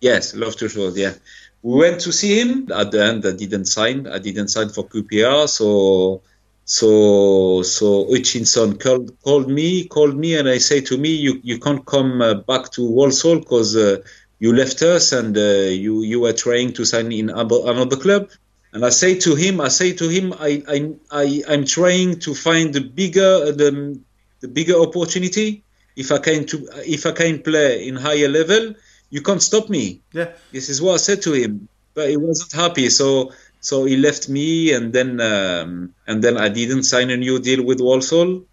[0.00, 0.96] Yes, Loftus Road.
[0.96, 1.14] Yeah,
[1.62, 2.70] we went to see him.
[2.72, 4.06] At the end, I didn't sign.
[4.06, 5.48] I didn't sign for QPR.
[5.48, 6.22] So,
[6.64, 11.58] so, so Hutchinson called called me, called me, and I say to me, you you
[11.58, 13.96] can't come uh, back to Walsall because uh,
[14.38, 18.30] you left us and uh, you you were trying to sign in another club.
[18.72, 22.34] And I say to him, I say to him, I I, I I'm trying to
[22.34, 23.98] find the bigger the
[24.40, 25.62] the bigger opportunity.
[25.96, 28.74] If I can to if I can play in higher level,
[29.10, 30.00] you can't stop me.
[30.12, 30.32] Yeah.
[30.52, 32.90] This is what I said to him, but he wasn't happy.
[32.90, 37.38] So so he left me, and then um, and then I didn't sign a new
[37.38, 38.44] deal with Walsall,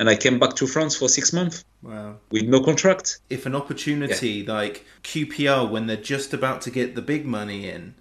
[0.00, 1.64] and I came back to France for six months.
[1.82, 2.16] Wow.
[2.30, 3.20] With no contract.
[3.30, 4.52] If an opportunity yeah.
[4.52, 7.94] like QPR, when they're just about to get the big money in,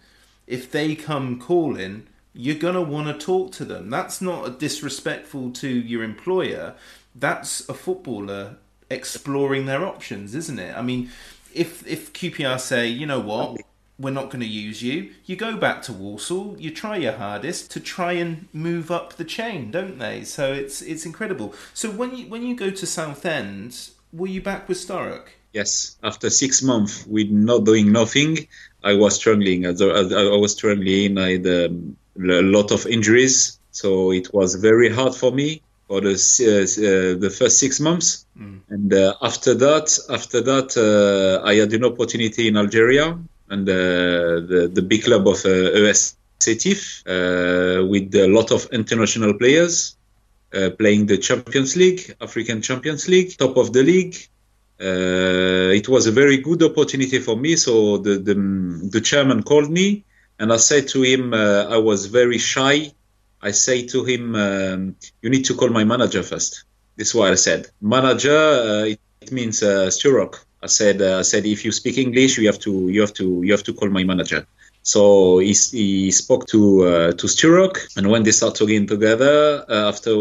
[0.48, 3.92] if they come calling, you're gonna want to talk to them.
[3.92, 6.76] That's not disrespectful to your employer
[7.16, 8.58] that's a footballer
[8.90, 10.76] exploring their options, isn't it?
[10.76, 11.10] I mean,
[11.54, 13.62] if if QPR say, you know what,
[14.00, 17.70] we're not going to use you, you go back to Walsall, you try your hardest
[17.72, 20.24] to try and move up the chain, don't they?
[20.24, 21.54] So it's it's incredible.
[21.74, 25.28] So when you when you go to Southend, were you back with Sturrock?
[25.54, 28.48] Yes, after six months with not doing nothing,
[28.84, 29.66] I was struggling.
[29.66, 31.18] I, I was struggling.
[31.18, 36.02] I had um, a lot of injuries, so it was very hard for me for
[36.02, 38.60] the uh, the first six months, mm.
[38.70, 43.18] and uh, after that, after that, uh, I had an opportunity in Algeria
[43.50, 43.74] and uh,
[44.52, 45.50] the the big club of uh,
[45.90, 49.96] ES Sétif uh, with a lot of international players
[50.80, 54.16] playing the Champions League, African Champions League, top of the league.
[55.80, 57.56] it was a very good opportunity for me.
[57.56, 58.36] So the the,
[58.96, 59.88] the chairman called me,
[60.40, 61.34] and I said to him,
[61.76, 62.78] I was very shy
[63.42, 66.66] I say to him, um, "You need to call my manager first.
[66.98, 67.68] This is what I said.
[67.82, 70.44] Manager, uh, it, it, means uh, Sturrock.
[70.62, 73.42] I said, uh, I said, if you speak English, you have to, you have to,
[73.44, 74.46] you have to call my manager.
[74.82, 79.90] So he, he spoke to uh, to Sturrock, and when they start talking together, uh,
[79.90, 80.16] after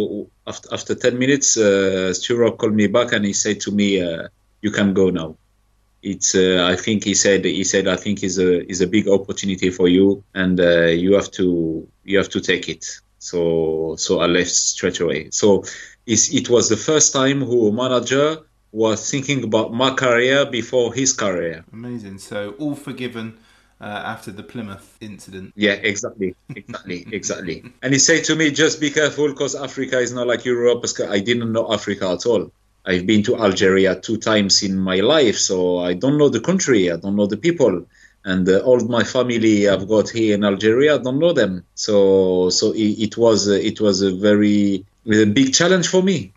[0.47, 4.29] after after ten minutes, uh, Sturrock called me back and he said to me, uh,
[4.61, 5.37] "You can go now."
[6.03, 9.09] It's uh, I think he said he said I think is a is a big
[9.09, 12.85] opportunity for you, and uh, you have to you have to take it.
[13.21, 15.31] So so I left straight away.
[15.31, 15.65] So
[16.07, 18.39] it was the first time who a manager
[18.73, 21.65] was thinking about my career before his career.
[21.73, 22.19] Amazing.
[22.19, 23.39] So all forgiven.
[23.81, 25.53] Uh, after the Plymouth incident.
[25.55, 27.63] Yeah, exactly, exactly, exactly.
[27.81, 30.83] And he said to me, just be careful because Africa is not like Europe.
[30.83, 32.51] Because I didn't know Africa at all.
[32.85, 36.91] I've been to Algeria two times in my life, so I don't know the country,
[36.91, 37.87] I don't know the people
[38.25, 41.65] and uh, all my family I've got here in Algeria I don't know them.
[41.75, 46.33] So so it, it was uh, it was a very a big challenge for me.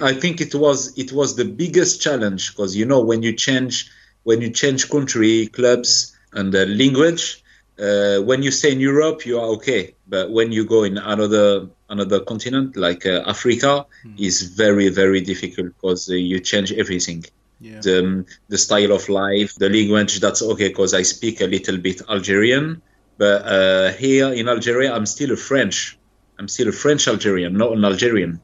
[0.00, 3.90] I think it was it was the biggest challenge because you know when you change
[4.22, 7.38] when you change country, clubs, and uh, language.
[7.78, 11.68] Uh, when you stay in Europe, you are okay, but when you go in another
[11.88, 14.20] another continent like uh, Africa, mm.
[14.20, 17.24] is very very difficult because uh, you change everything
[17.62, 17.80] yeah.
[17.80, 20.20] the, the style of life, the language.
[20.20, 22.82] That's okay because I speak a little bit Algerian.
[23.16, 25.98] But uh, here in Algeria, I'm still a French.
[26.38, 28.40] I'm still a French Algerian, not an Algerian.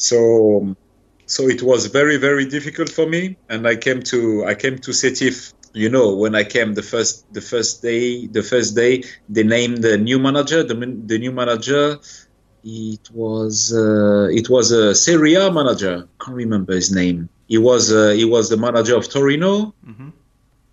[0.00, 0.74] So,
[1.26, 4.90] so it was very very difficult for me, and I came to I came to
[4.92, 5.52] Sétif.
[5.72, 9.78] You know, when I came the first the first day the first day they named
[9.82, 10.60] the new manager.
[10.64, 10.74] The
[11.10, 12.00] the new manager
[12.64, 16.08] it was uh, it was a Serie A manager.
[16.20, 17.28] Can't remember his name.
[17.46, 19.74] He was uh, he was the manager of Torino.
[19.86, 20.08] Mm-hmm.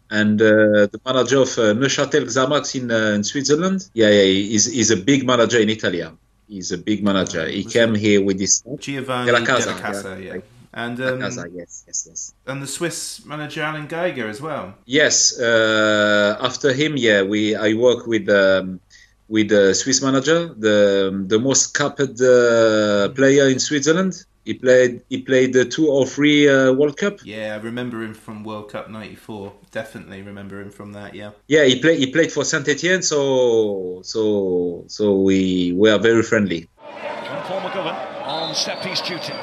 [0.09, 4.65] And uh, the manager of uh, Neuchâtel Xamax in, uh, in Switzerland, yeah, yeah, he's,
[4.65, 6.01] he's a big manager in Italy.
[6.47, 7.45] He's a big manager.
[7.47, 7.99] He came it?
[7.99, 10.35] here with this Giovanni Della Casa, Della Casa yeah.
[10.35, 10.41] yeah.
[10.73, 12.33] And um, Casa, yes, yes, yes.
[12.45, 14.75] And the Swiss manager Alain Geiger as well.
[14.85, 18.79] Yes, uh, after him, yeah, we I work with um,
[19.27, 24.23] with the Swiss manager, the the most capped uh, player in Switzerland.
[24.47, 27.19] He played he played the two or three uh, World Cup.
[27.21, 29.51] Yeah, I remember him from World Cup '94.
[29.71, 31.13] Definitely remember him from that.
[31.13, 31.31] Yeah.
[31.49, 36.23] Yeah, he played he played for Saint Etienne, so so so we we are very
[36.23, 36.69] friendly.
[36.79, 39.35] John Paul McGovern on set piece duty.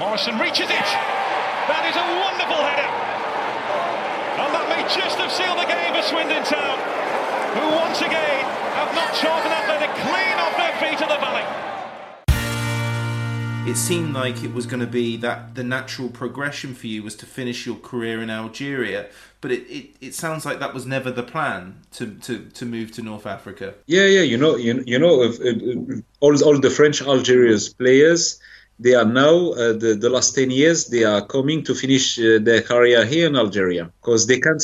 [0.00, 0.88] Morrison reaches it.
[1.68, 2.88] That is a wonderful header.
[4.40, 6.78] And that may just have sealed the game for Swindon Town,
[7.52, 11.66] who once again have not chalked Athletic clean off their feet at the Valley
[13.66, 17.16] it seemed like it was going to be that the natural progression for you was
[17.16, 19.08] to finish your career in Algeria.
[19.40, 22.92] But it, it, it sounds like that was never the plan to, to, to move
[22.92, 23.74] to North Africa.
[23.86, 28.40] Yeah, yeah, you know, you, you know, if, if, all all the French Algerians players
[28.78, 32.38] they are now uh, the the last ten years they are coming to finish uh,
[32.40, 34.62] their career here in Algeria because they can't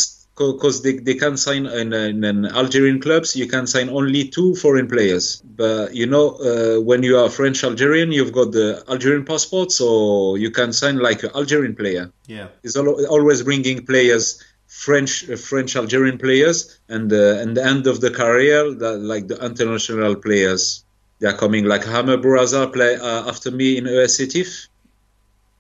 [0.51, 4.57] because they, they can sign in, in, in, Algerian clubs you can sign only two
[4.57, 5.41] foreign players.
[5.63, 10.35] But you know uh, when you are French Algerian you've got the Algerian passport so
[10.35, 12.11] you can sign like an Algerian player.
[12.27, 12.49] Yeah.
[12.65, 18.01] It's always bringing players French uh, French Algerian players and uh, and the end of
[18.01, 20.85] the career the, like the international players.
[21.21, 24.17] They are coming like Hameur Bouazza play uh, after me in ES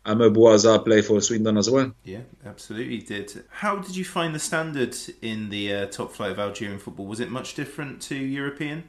[0.04, 1.92] Hameur Bouazza play for Swindon as well.
[2.04, 3.44] Yeah, absolutely did.
[3.50, 7.06] How did you find the standard in the uh, top flight of Algerian football?
[7.06, 8.84] Was it much different to European?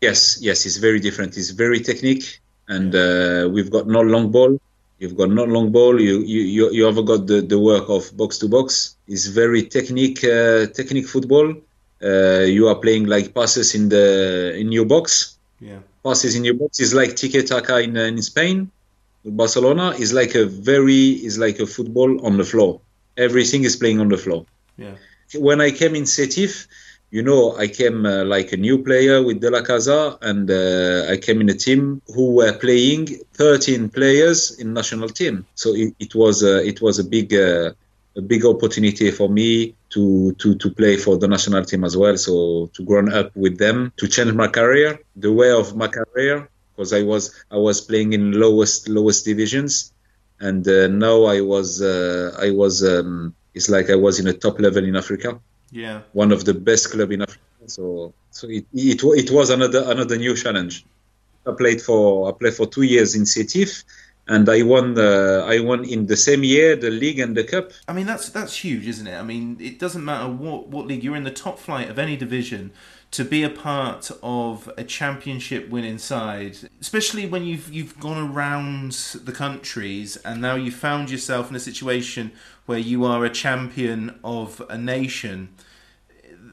[0.00, 1.36] Yes, yes, it's very different.
[1.36, 4.60] It's very technique, and uh, we've got no long ball.
[4.98, 6.00] You've got no long ball.
[6.00, 8.96] You you you, you have got the, the work of box to box.
[9.08, 11.54] It's very technique uh, technique football.
[12.02, 15.38] Uh, you are playing like passes in the in your box.
[15.60, 18.70] Yeah, passes in your box is like tiki taka in uh, in Spain
[19.36, 22.80] Barcelona is like a very is like a football on the floor.
[23.16, 24.46] Everything is playing on the floor.
[24.76, 24.94] Yeah.
[25.34, 26.66] When I came in Sétif,
[27.10, 31.16] you know, I came uh, like a new player with Della Casa, and uh, I
[31.16, 35.46] came in a team who were playing 13 players in national team.
[35.54, 37.72] So it, it was uh, it was a big uh,
[38.16, 42.16] a big opportunity for me to, to to play for the national team as well.
[42.16, 46.48] So to grow up with them, to change my career, the way of my career
[46.78, 49.92] because I was I was playing in lowest lowest divisions,
[50.38, 54.32] and uh, now I was uh, I was um, it's like I was in a
[54.32, 55.40] top level in Africa.
[55.72, 57.42] Yeah, one of the best club in Africa.
[57.66, 60.84] So so it, it it was another another new challenge.
[61.44, 63.82] I played for I played for two years in Sétif,
[64.28, 67.72] and I won the I won in the same year the league and the cup.
[67.88, 69.18] I mean that's that's huge, isn't it?
[69.18, 72.16] I mean it doesn't matter what what league you're in the top flight of any
[72.16, 72.70] division
[73.10, 78.92] to be a part of a championship winning side, especially when you've you've gone around
[79.24, 82.32] the countries and now you've found yourself in a situation
[82.66, 85.48] where you are a champion of a nation,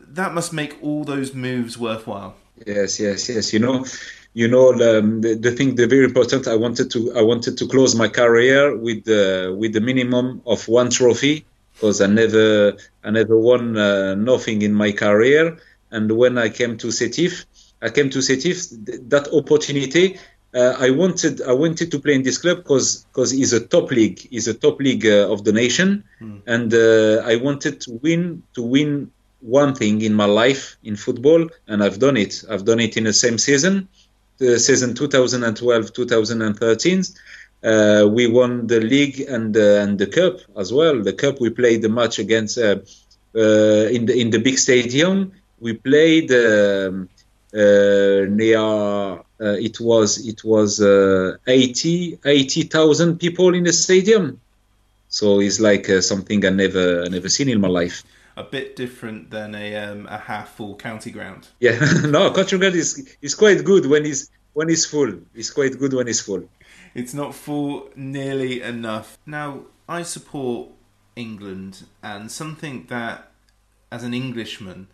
[0.08, 2.36] that must make all those moves worthwhile.
[2.66, 3.52] Yes, yes, yes.
[3.52, 3.86] You know,
[4.34, 6.48] you know um, the, the thing, the very important.
[6.48, 10.66] I wanted to I wanted to close my career with the with the minimum of
[10.70, 15.58] one trophy because I never I never won uh, nothing in my career
[15.96, 17.46] and when I came to Sétif,
[17.82, 18.70] I came to Sétif.
[19.10, 20.18] That opportunity,
[20.54, 23.92] uh, I wanted I wanted to play in this club because because it's a top
[23.92, 26.42] league, it's a top league uh, of the nation, mm.
[26.48, 29.12] and uh, I wanted to win to win
[29.42, 32.44] one thing in my life in football, and I've done it.
[32.50, 33.88] I've done it in the same season,
[34.38, 37.20] the season 2012-2013.
[37.64, 41.02] Uh, we won the league and uh, and the cup as well.
[41.02, 42.78] The cup we played the match against uh,
[43.36, 45.34] uh in the in the big stadium
[45.66, 47.10] we played um,
[47.52, 54.40] uh, near uh, it was it was uh, 80 80,000 people in the stadium.
[55.10, 58.04] So it's like uh, something I never I never seen in my life.
[58.38, 61.48] A bit different than a um, a half full county ground.
[61.60, 61.80] Yeah
[62.18, 62.90] no county ground is
[63.22, 65.14] is quite good when it's when it's full.
[65.34, 66.44] It's quite good when it's full.
[66.94, 69.18] It's not full nearly enough.
[69.26, 70.70] Now I support
[71.16, 73.32] England and something that
[73.92, 74.88] as an Englishman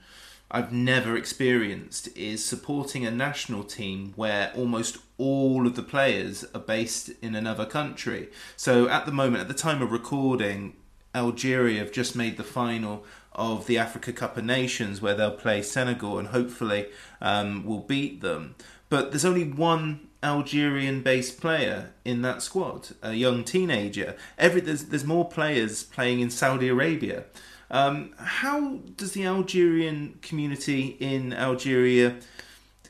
[0.54, 6.60] I've never experienced is supporting a national team where almost all of the players are
[6.60, 8.28] based in another country.
[8.58, 10.76] So at the moment, at the time of recording,
[11.16, 15.62] Algeria have just made the final of the Africa Cup of Nations where they'll play
[15.62, 16.88] Senegal and hopefully
[17.22, 18.56] um, will beat them.
[18.90, 24.18] But there's only one Algerian based player in that squad, a young teenager.
[24.38, 27.24] Every there's there's more players playing in Saudi Arabia.
[27.72, 32.18] Um, how does the Algerian community in Algeria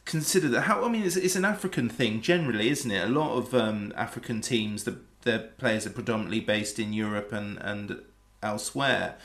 [0.05, 0.61] consider that?
[0.61, 3.03] How I mean, it's, it's an African thing generally, isn't it?
[3.03, 7.59] A lot of um, African teams, the their players are predominantly based in Europe and
[7.61, 8.01] and
[8.41, 9.17] elsewhere.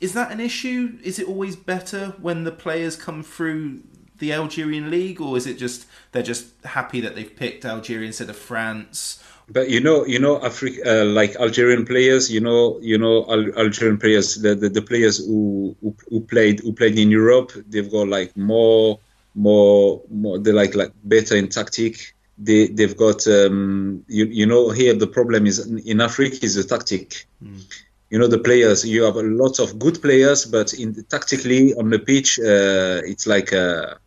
[0.00, 0.98] Is that an issue?
[1.02, 3.82] Is it always better when the players come through
[4.18, 8.30] the Algerian league, or is it just they're just happy that they've picked Algeria instead
[8.30, 9.22] of France?
[9.52, 13.58] But you know, you know, Africa, uh, like Algerian players, you know, you know, Al-
[13.58, 17.90] Algerian players, the, the, the players who, who, who played who played in Europe, they've
[17.90, 18.98] got like more,
[19.34, 20.38] more, more.
[20.38, 22.14] They're like like better in tactic.
[22.38, 26.64] They they've got um, you you know here the problem is in Africa is the
[26.64, 27.26] tactic.
[27.44, 27.62] Mm.
[28.08, 28.86] You know the players.
[28.86, 33.26] You have a lot of good players, but in tactically on the pitch, uh, it's
[33.26, 33.98] like a,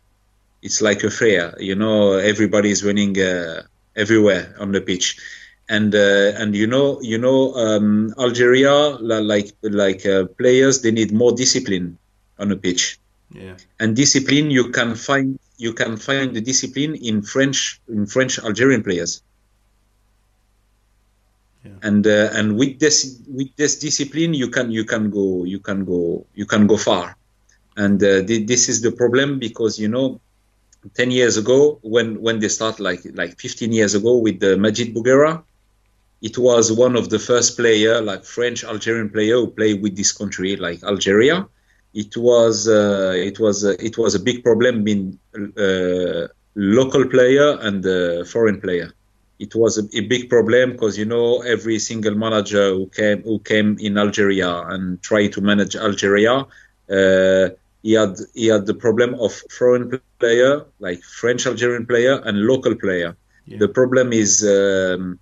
[0.60, 1.54] it's like a fair.
[1.60, 3.20] You know, everybody is running.
[3.20, 3.62] Uh,
[3.96, 5.18] everywhere on the pitch
[5.68, 11.12] and uh, and you know you know um, Algeria like like uh, players they need
[11.12, 11.98] more discipline
[12.38, 12.98] on the pitch
[13.32, 18.38] yeah and discipline you can find you can find the discipline in French in French
[18.38, 19.22] Algerian players.
[21.64, 21.72] Yeah.
[21.82, 25.84] And uh, and with this with this discipline, you can you can go you can
[25.84, 27.16] go you can go far.
[27.76, 30.20] And uh, th- this is the problem because you know
[30.94, 34.94] 10 years ago when when they start like like 15 years ago with the Madjid
[34.94, 35.42] Bougherra
[36.22, 40.12] it was one of the first player like French Algerian player who played with this
[40.12, 41.46] country like Algeria.
[41.94, 47.58] It was uh, it was uh, it was a big problem being uh, local player
[47.60, 48.92] and uh, foreign player.
[49.38, 53.38] It was a, a big problem because you know every single manager who came who
[53.38, 56.46] came in Algeria and tried to manage Algeria
[56.90, 57.48] uh,
[57.82, 62.74] he had he had the problem of foreign player like French Algerian player and local
[62.74, 63.16] player.
[63.46, 63.58] Yeah.
[63.58, 65.18] The problem is um,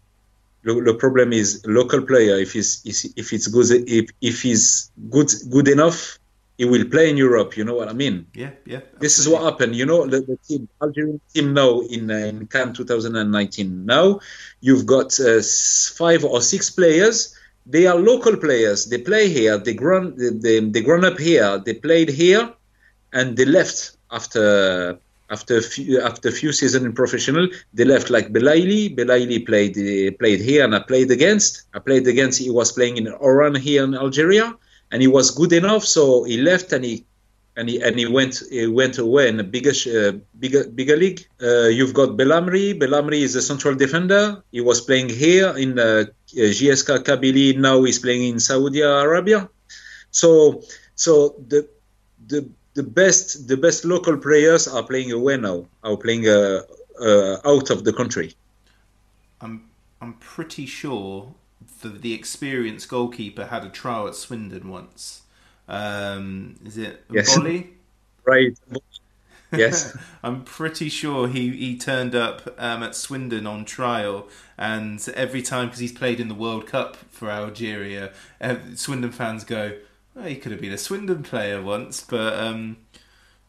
[0.65, 2.37] lo- the problem is local player.
[2.37, 2.83] If he's
[3.17, 6.19] if it's good if if he's good good enough,
[6.59, 7.57] he will play in Europe.
[7.57, 8.27] You know what I mean?
[8.35, 8.81] Yeah, yeah.
[9.01, 9.75] This is what happened.
[9.75, 13.85] You know, the, the team, Algerian team now in, uh, in CAN 2019.
[13.85, 14.21] Now
[14.61, 15.43] you've got uh,
[15.97, 17.37] five or six players.
[17.67, 18.87] They are local players.
[18.87, 19.57] They play here.
[19.59, 21.59] They grown, they, they, grown up here.
[21.59, 22.53] They played here,
[23.13, 24.99] and they left after
[25.31, 27.49] after a few after a few seasons in professional.
[27.73, 28.95] They left like Belaili.
[28.95, 29.75] Belaili played
[30.19, 31.63] played here, and I played against.
[31.73, 32.39] I played against.
[32.39, 34.55] He was playing in Oran here in Algeria,
[34.91, 35.85] and he was good enough.
[35.85, 37.07] So he left, and he
[37.57, 41.27] and he and he went he went away in a bigger uh, bigger bigger league.
[41.43, 42.79] Uh, you've got Belamri.
[42.79, 44.43] Belamri is a central defender.
[44.51, 47.57] He was playing here in uh, JS Kabylie.
[47.57, 49.49] Now he's playing in Saudi Arabia.
[50.11, 50.63] So
[50.97, 51.69] so the
[52.27, 55.67] the the best the best local players are playing away now.
[55.85, 56.63] Are playing uh,
[57.01, 58.35] uh, out of the country.
[59.41, 59.71] I'm
[60.01, 61.35] I'm pretty sure
[61.83, 65.24] that the experienced goalkeeper had a trial at Swindon once.
[65.69, 67.37] Um, is it Yes.
[67.37, 67.69] M'Bolhi?
[68.25, 68.57] Right.
[69.53, 69.97] Yes.
[70.23, 74.29] I'm pretty sure he, he turned up um, at Swindon on trial,
[74.59, 79.45] and every time because he's played in the World Cup for Algeria, uh, Swindon fans
[79.45, 79.77] go,
[80.15, 82.77] well, he could have been a Swindon player once, but um,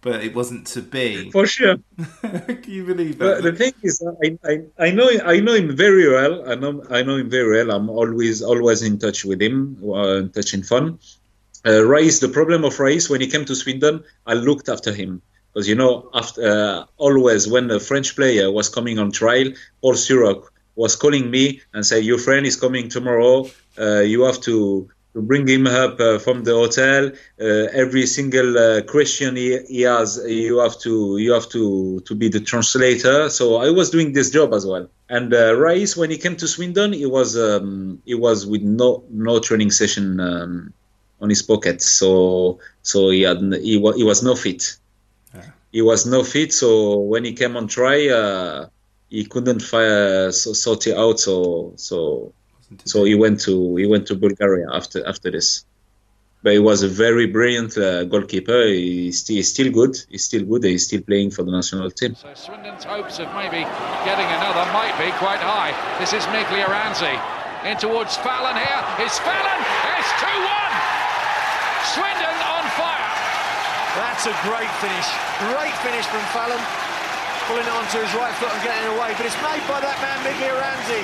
[0.01, 1.31] but it wasn't to be.
[1.35, 1.77] For sure.
[2.21, 3.41] Can you believe that?
[3.41, 6.49] But the thing is, I, I, I know I know him very well.
[6.49, 7.75] I know I know him very well.
[7.75, 10.99] I'm always always in touch with him, uh, in touch in fun.
[11.65, 15.23] Uh, Raïs, the problem of Raïs when he came to Swindon, I looked after him
[15.51, 19.51] because you know after uh, always when a French player was coming on trial,
[19.81, 20.43] Paul Sturrock
[20.75, 23.49] was calling me and say, "Your friend is coming tomorrow.
[23.79, 27.09] Uh, you have to." To bring him up uh, from the hotel,
[27.39, 32.13] uh, every single uh, question he, he has, you have to you have to to
[32.13, 33.29] be the translator.
[33.29, 34.89] So I was doing this job as well.
[35.07, 39.05] And uh, Raïs, when he came to Swindon, he was um, he was with no
[39.09, 40.73] no training session um,
[41.21, 41.81] on his pocket.
[41.81, 44.77] So so he had he, wa- he was no fit.
[45.71, 46.53] He was no fit.
[46.53, 48.67] So when he came on try, uh,
[49.09, 51.19] he couldn't fire so, sort it out.
[51.19, 52.33] So so
[52.85, 55.65] so he went to he went to Bulgaria after after this.
[56.43, 58.67] But he was a very brilliant uh, goalkeeper.
[58.67, 59.97] He's, st- he's still good.
[60.11, 60.63] He's still good.
[60.63, 62.13] He's still playing for the national team.
[62.13, 63.65] So Swindon's hopes of maybe
[64.05, 65.73] getting another might be quite high.
[65.97, 67.17] This is Miglioranzi
[67.65, 68.81] in towards Fallon here.
[69.01, 69.59] It's Fallon.
[69.97, 70.69] It's 2-1.
[71.97, 73.09] Swindon on fire.
[74.15, 75.07] That's a great finish.
[75.51, 76.61] Great finish from Fallon.
[77.47, 79.11] Pulling it onto his right foot and getting away.
[79.17, 81.01] But it's made by that man, Miglioranzi.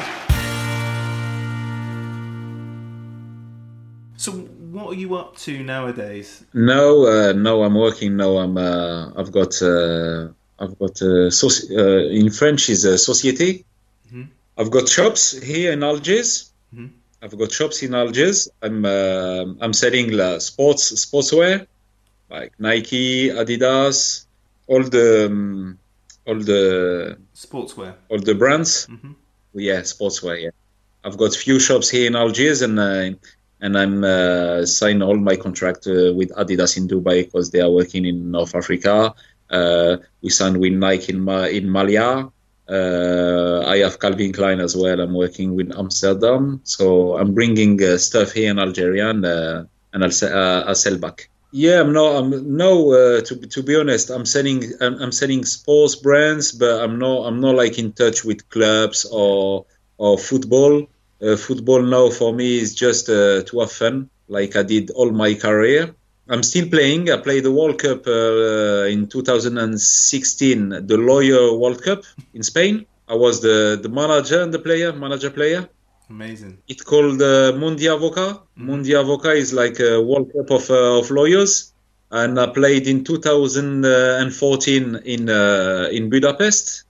[4.15, 6.45] So what are you up to nowadays?
[6.53, 11.69] No, uh, no, I'm working No, I'm uh, I've got uh, I've got uh, soci-
[11.77, 13.65] uh, in French is a société.
[14.09, 14.29] Mhm.
[14.57, 16.49] I've got shops here in Algiers.
[16.73, 16.91] Mhm.
[17.21, 18.47] I've got shops in Algiers.
[18.61, 21.67] I'm uh, I'm selling uh, sports sportswear
[22.31, 24.25] like Nike, Adidas,
[24.67, 25.77] all the um,
[26.27, 27.93] all the Sportswear.
[28.09, 28.87] all the brands.
[28.87, 29.15] Mhm.
[29.53, 30.41] Yeah, sportswear.
[30.45, 30.55] Yeah,
[31.03, 33.09] I've got few shops here in Algiers, and uh,
[33.63, 37.69] and I'm uh, signed all my contract uh, with Adidas in Dubai because they are
[37.69, 39.13] working in North Africa.
[39.49, 42.29] Uh, we signed with Nike in Ma- in Malia.
[42.69, 45.01] Uh, I have Calvin Klein as well.
[45.01, 49.99] I'm working with Amsterdam, so I'm bringing uh, stuff here in Algeria, and uh, and
[50.05, 51.27] I'll, uh, I'll sell back.
[51.51, 52.91] Yeah, no, I'm no.
[52.93, 57.25] Uh, to to be honest, I'm selling I'm, I'm selling sports brands, but I'm not
[57.27, 59.65] I'm not like in touch with clubs or
[59.97, 60.87] or football.
[61.21, 65.11] Uh, football now for me is just uh, to have fun, like I did all
[65.11, 65.93] my career.
[66.29, 67.09] I'm still playing.
[67.11, 72.03] I played the World Cup uh, in 2016, the Lawyer World Cup
[72.33, 72.85] in Spain.
[73.09, 75.67] I was the, the manager and the player, manager player.
[76.15, 76.53] Amazing.
[76.67, 78.41] It's called uh, Mundiavocat.
[78.57, 81.53] Mundi Avoca is like a World Cup of, uh, of lawyers.
[82.21, 86.83] and I played in 2014 in uh, in Budapest,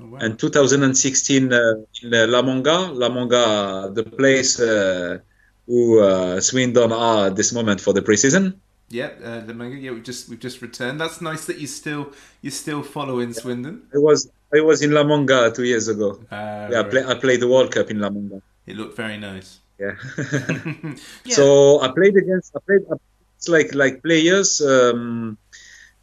[0.00, 0.18] Oh, wow.
[0.22, 2.78] and 2016 uh, in uh, La Manga.
[3.02, 5.18] La Manga, the place uh,
[5.68, 8.44] who uh, Swindon are at this moment for the preseason.
[8.88, 9.76] Yeah, uh, the manga.
[9.76, 10.96] Yeah, we've just we've just returned.
[11.00, 12.04] That's nice that you still
[12.42, 13.74] you're still following Swindon.
[13.94, 14.18] I was
[14.56, 16.08] I was in La Manga two years ago.
[16.30, 18.40] Uh, yeah, I, play, I played the World Cup in La Manga.
[18.66, 19.60] It looked very nice.
[19.78, 19.96] Yeah.
[21.24, 21.34] Yeah.
[21.38, 22.82] So I played against I played
[23.36, 24.60] it's like like players.
[24.60, 25.36] Um,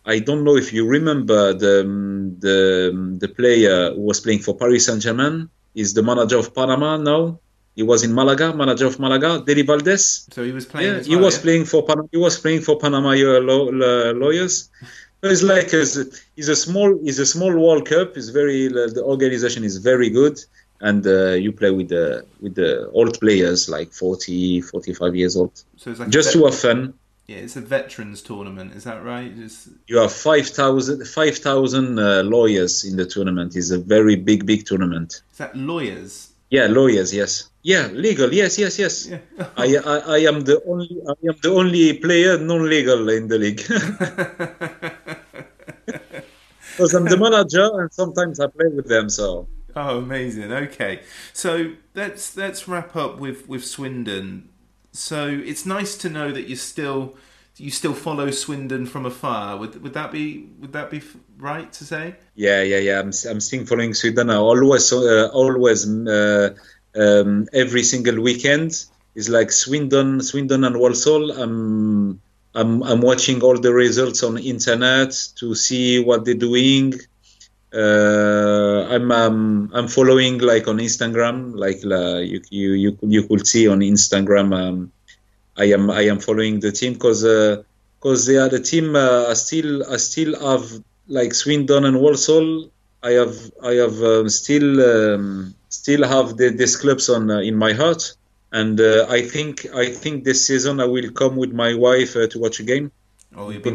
[0.06, 1.76] I don't know if you remember the
[2.46, 2.58] the
[3.22, 5.50] the player who was playing for Paris Saint Germain.
[5.74, 7.40] Is the manager of Panama now?
[7.76, 10.28] He was in Malaga, manager of Malaga, Dely Valdés.
[10.34, 10.88] So he was playing.
[10.88, 11.44] Yeah, as he was yeah?
[11.44, 12.08] playing for Panama.
[12.12, 13.14] He was playing for Panama
[13.50, 14.70] law, law- lawyers.
[15.24, 15.82] It's like a,
[16.40, 18.18] it's a small it's a small World Cup.
[18.18, 20.36] It's very the organization is very good,
[20.82, 25.54] and uh, you play with the with the old players like 40, 45 years old.
[25.78, 26.94] So it's like Just to have fun.
[27.28, 28.74] Yeah, it's a veterans tournament.
[28.74, 29.32] Is that right?
[29.38, 33.56] It's, You have 5,000 5,000, uh, lawyers in the tournament.
[33.56, 35.22] It's a very big big tournament.
[35.32, 36.30] is that lawyers?
[36.50, 37.14] Yeah, lawyers.
[37.14, 37.50] Yes.
[37.64, 38.34] Yeah, legal.
[38.34, 39.08] Yes, yes, yes.
[39.08, 39.20] Yeah.
[39.56, 43.62] I, I I am the only I am the only player non-legal in the league.
[46.72, 49.10] Because I'm the manager and sometimes I play with them.
[49.10, 50.52] So Oh, amazing.
[50.52, 51.02] Okay,
[51.34, 54.50] so let's let's wrap up with with Swindon.
[54.92, 57.16] So it's nice to know that you still
[57.58, 59.58] you still follow Swindon from afar.
[59.58, 61.02] Would would that be would that be
[61.38, 62.16] right to say?
[62.36, 63.00] yeah, yeah, yeah.
[63.00, 64.30] I'm I'm still following Swindon.
[64.30, 66.56] I always uh, always uh,
[66.96, 68.86] um, every single weekend
[69.16, 71.32] is like Swindon, Swindon and Walsall.
[71.32, 72.22] I'm
[72.56, 76.94] I'm I'm watching all the results on internet to see what they're doing.
[77.74, 83.24] Uh, I'm um, I'm following like on Instagram, like uh, you you you could- you
[83.28, 84.54] could see on Instagram.
[84.54, 84.92] Um,
[85.58, 87.24] I am I am following the team because
[88.00, 88.96] because they are the team.
[88.96, 90.66] Uh, I still I still have
[91.08, 92.70] like Swindon and Walsall.
[93.04, 97.56] I have I have um, still um, still have the, these clubs on uh, in
[97.56, 98.14] my heart,
[98.52, 102.28] and uh, I think I think this season I will come with my wife uh,
[102.28, 102.92] to watch a game.
[103.36, 103.70] Oh, you'll be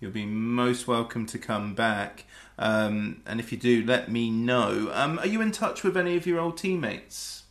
[0.00, 2.24] You'll be most welcome to come back.
[2.60, 4.90] Um, and if you do, let me know.
[4.92, 7.44] Um, are you in touch with any of your old teammates?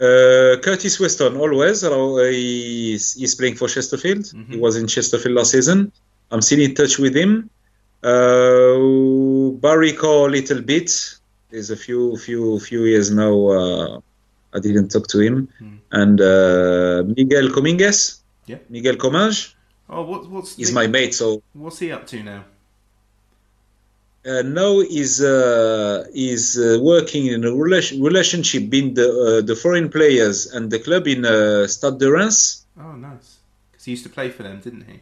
[0.00, 1.84] Uh, Curtis Weston always.
[1.84, 4.26] Uh, he's, he's playing for Chesterfield.
[4.50, 5.92] He was in Chesterfield last season.
[6.32, 7.48] I'm still in touch with him.
[8.02, 10.90] Uh, Barry Corr a little bit.
[11.50, 13.34] There's a few few few years now.
[13.58, 14.00] Uh,
[14.54, 15.48] I didn't talk to him.
[15.92, 18.22] And uh, Miguel Comminges.
[18.46, 18.58] Yeah.
[18.70, 19.54] Miguel Comminges.
[19.88, 21.14] Oh, what, what's He's the- my mate.
[21.14, 22.44] So What's he up to now?
[24.24, 29.56] Uh, now he's uh, he's uh, working in a relation, relationship between the uh, the
[29.56, 32.66] foreign players and the club in uh, Stade de Reims.
[32.78, 33.38] Oh, nice.
[33.70, 35.00] Because he used to play for them, didn't he?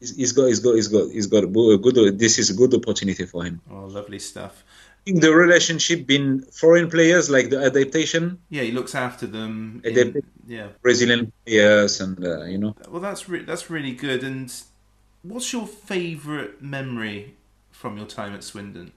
[0.00, 2.18] He's, he's got he's got he's got he's got a good.
[2.18, 3.60] This is a good opportunity for him.
[3.70, 4.64] Oh, lovely stuff.
[5.06, 9.80] In the relationship between foreign players, like the adaptation, Yeah, he looks after them.
[9.84, 10.68] In- yeah.
[10.82, 12.74] Brazilian players, and uh, you know.
[12.88, 14.24] Well, that's re- that's really good.
[14.24, 14.52] And
[15.22, 17.35] what's your favourite memory
[17.86, 18.90] from your time at Swindon?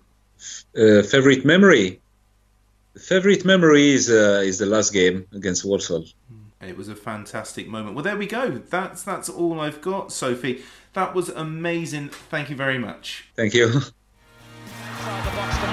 [0.76, 2.02] Uh, favorite memory.
[2.98, 6.06] Favorite memory is uh, is the last game against Walsall.
[6.60, 7.94] It was a fantastic moment.
[7.94, 8.50] Well, there we go.
[8.50, 10.64] That's that's all I've got, Sophie.
[10.94, 12.10] That was amazing.
[12.32, 13.30] Thank you very much.
[13.36, 13.68] Thank you.
[13.68, 13.94] The
[15.38, 15.68] box to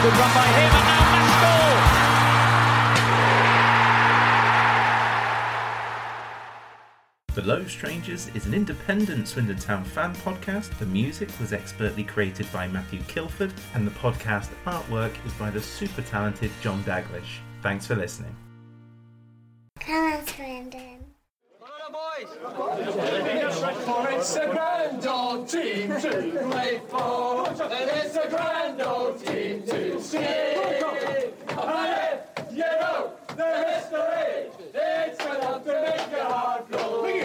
[0.00, 1.67] Good run by him, and now Maskell.
[7.38, 10.76] Below Strangers is an independent Swindon Town fan podcast.
[10.80, 15.60] The music was expertly created by Matthew Kilford, and the podcast artwork is by the
[15.60, 17.38] super talented John Daglish.
[17.62, 18.34] Thanks for listening.
[19.78, 21.04] Come on, Swindon.
[24.10, 30.02] It's a grand old team to play for, and it's a grand old team to
[30.02, 30.16] see.
[30.16, 30.26] And
[31.54, 37.17] if you know the history, it's enough to make your heart glow.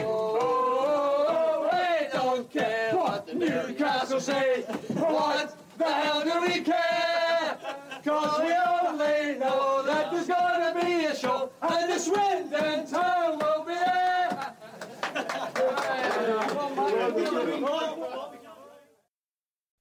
[4.14, 4.62] Newcastle say.
[4.94, 7.58] What the hell do we care?
[8.06, 13.64] Cause we only know that there's gonna be a show, and the Swindon town will
[13.66, 14.54] be there.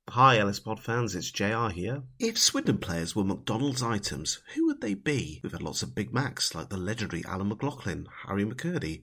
[0.09, 2.03] Hi, Ellis Pod fans, it's JR here.
[2.19, 5.41] If Swindon players were McDonald's items, who would they be?
[5.43, 9.03] We've had lots of Big Macs like the legendary Alan McLoughlin, Harry McCurdy,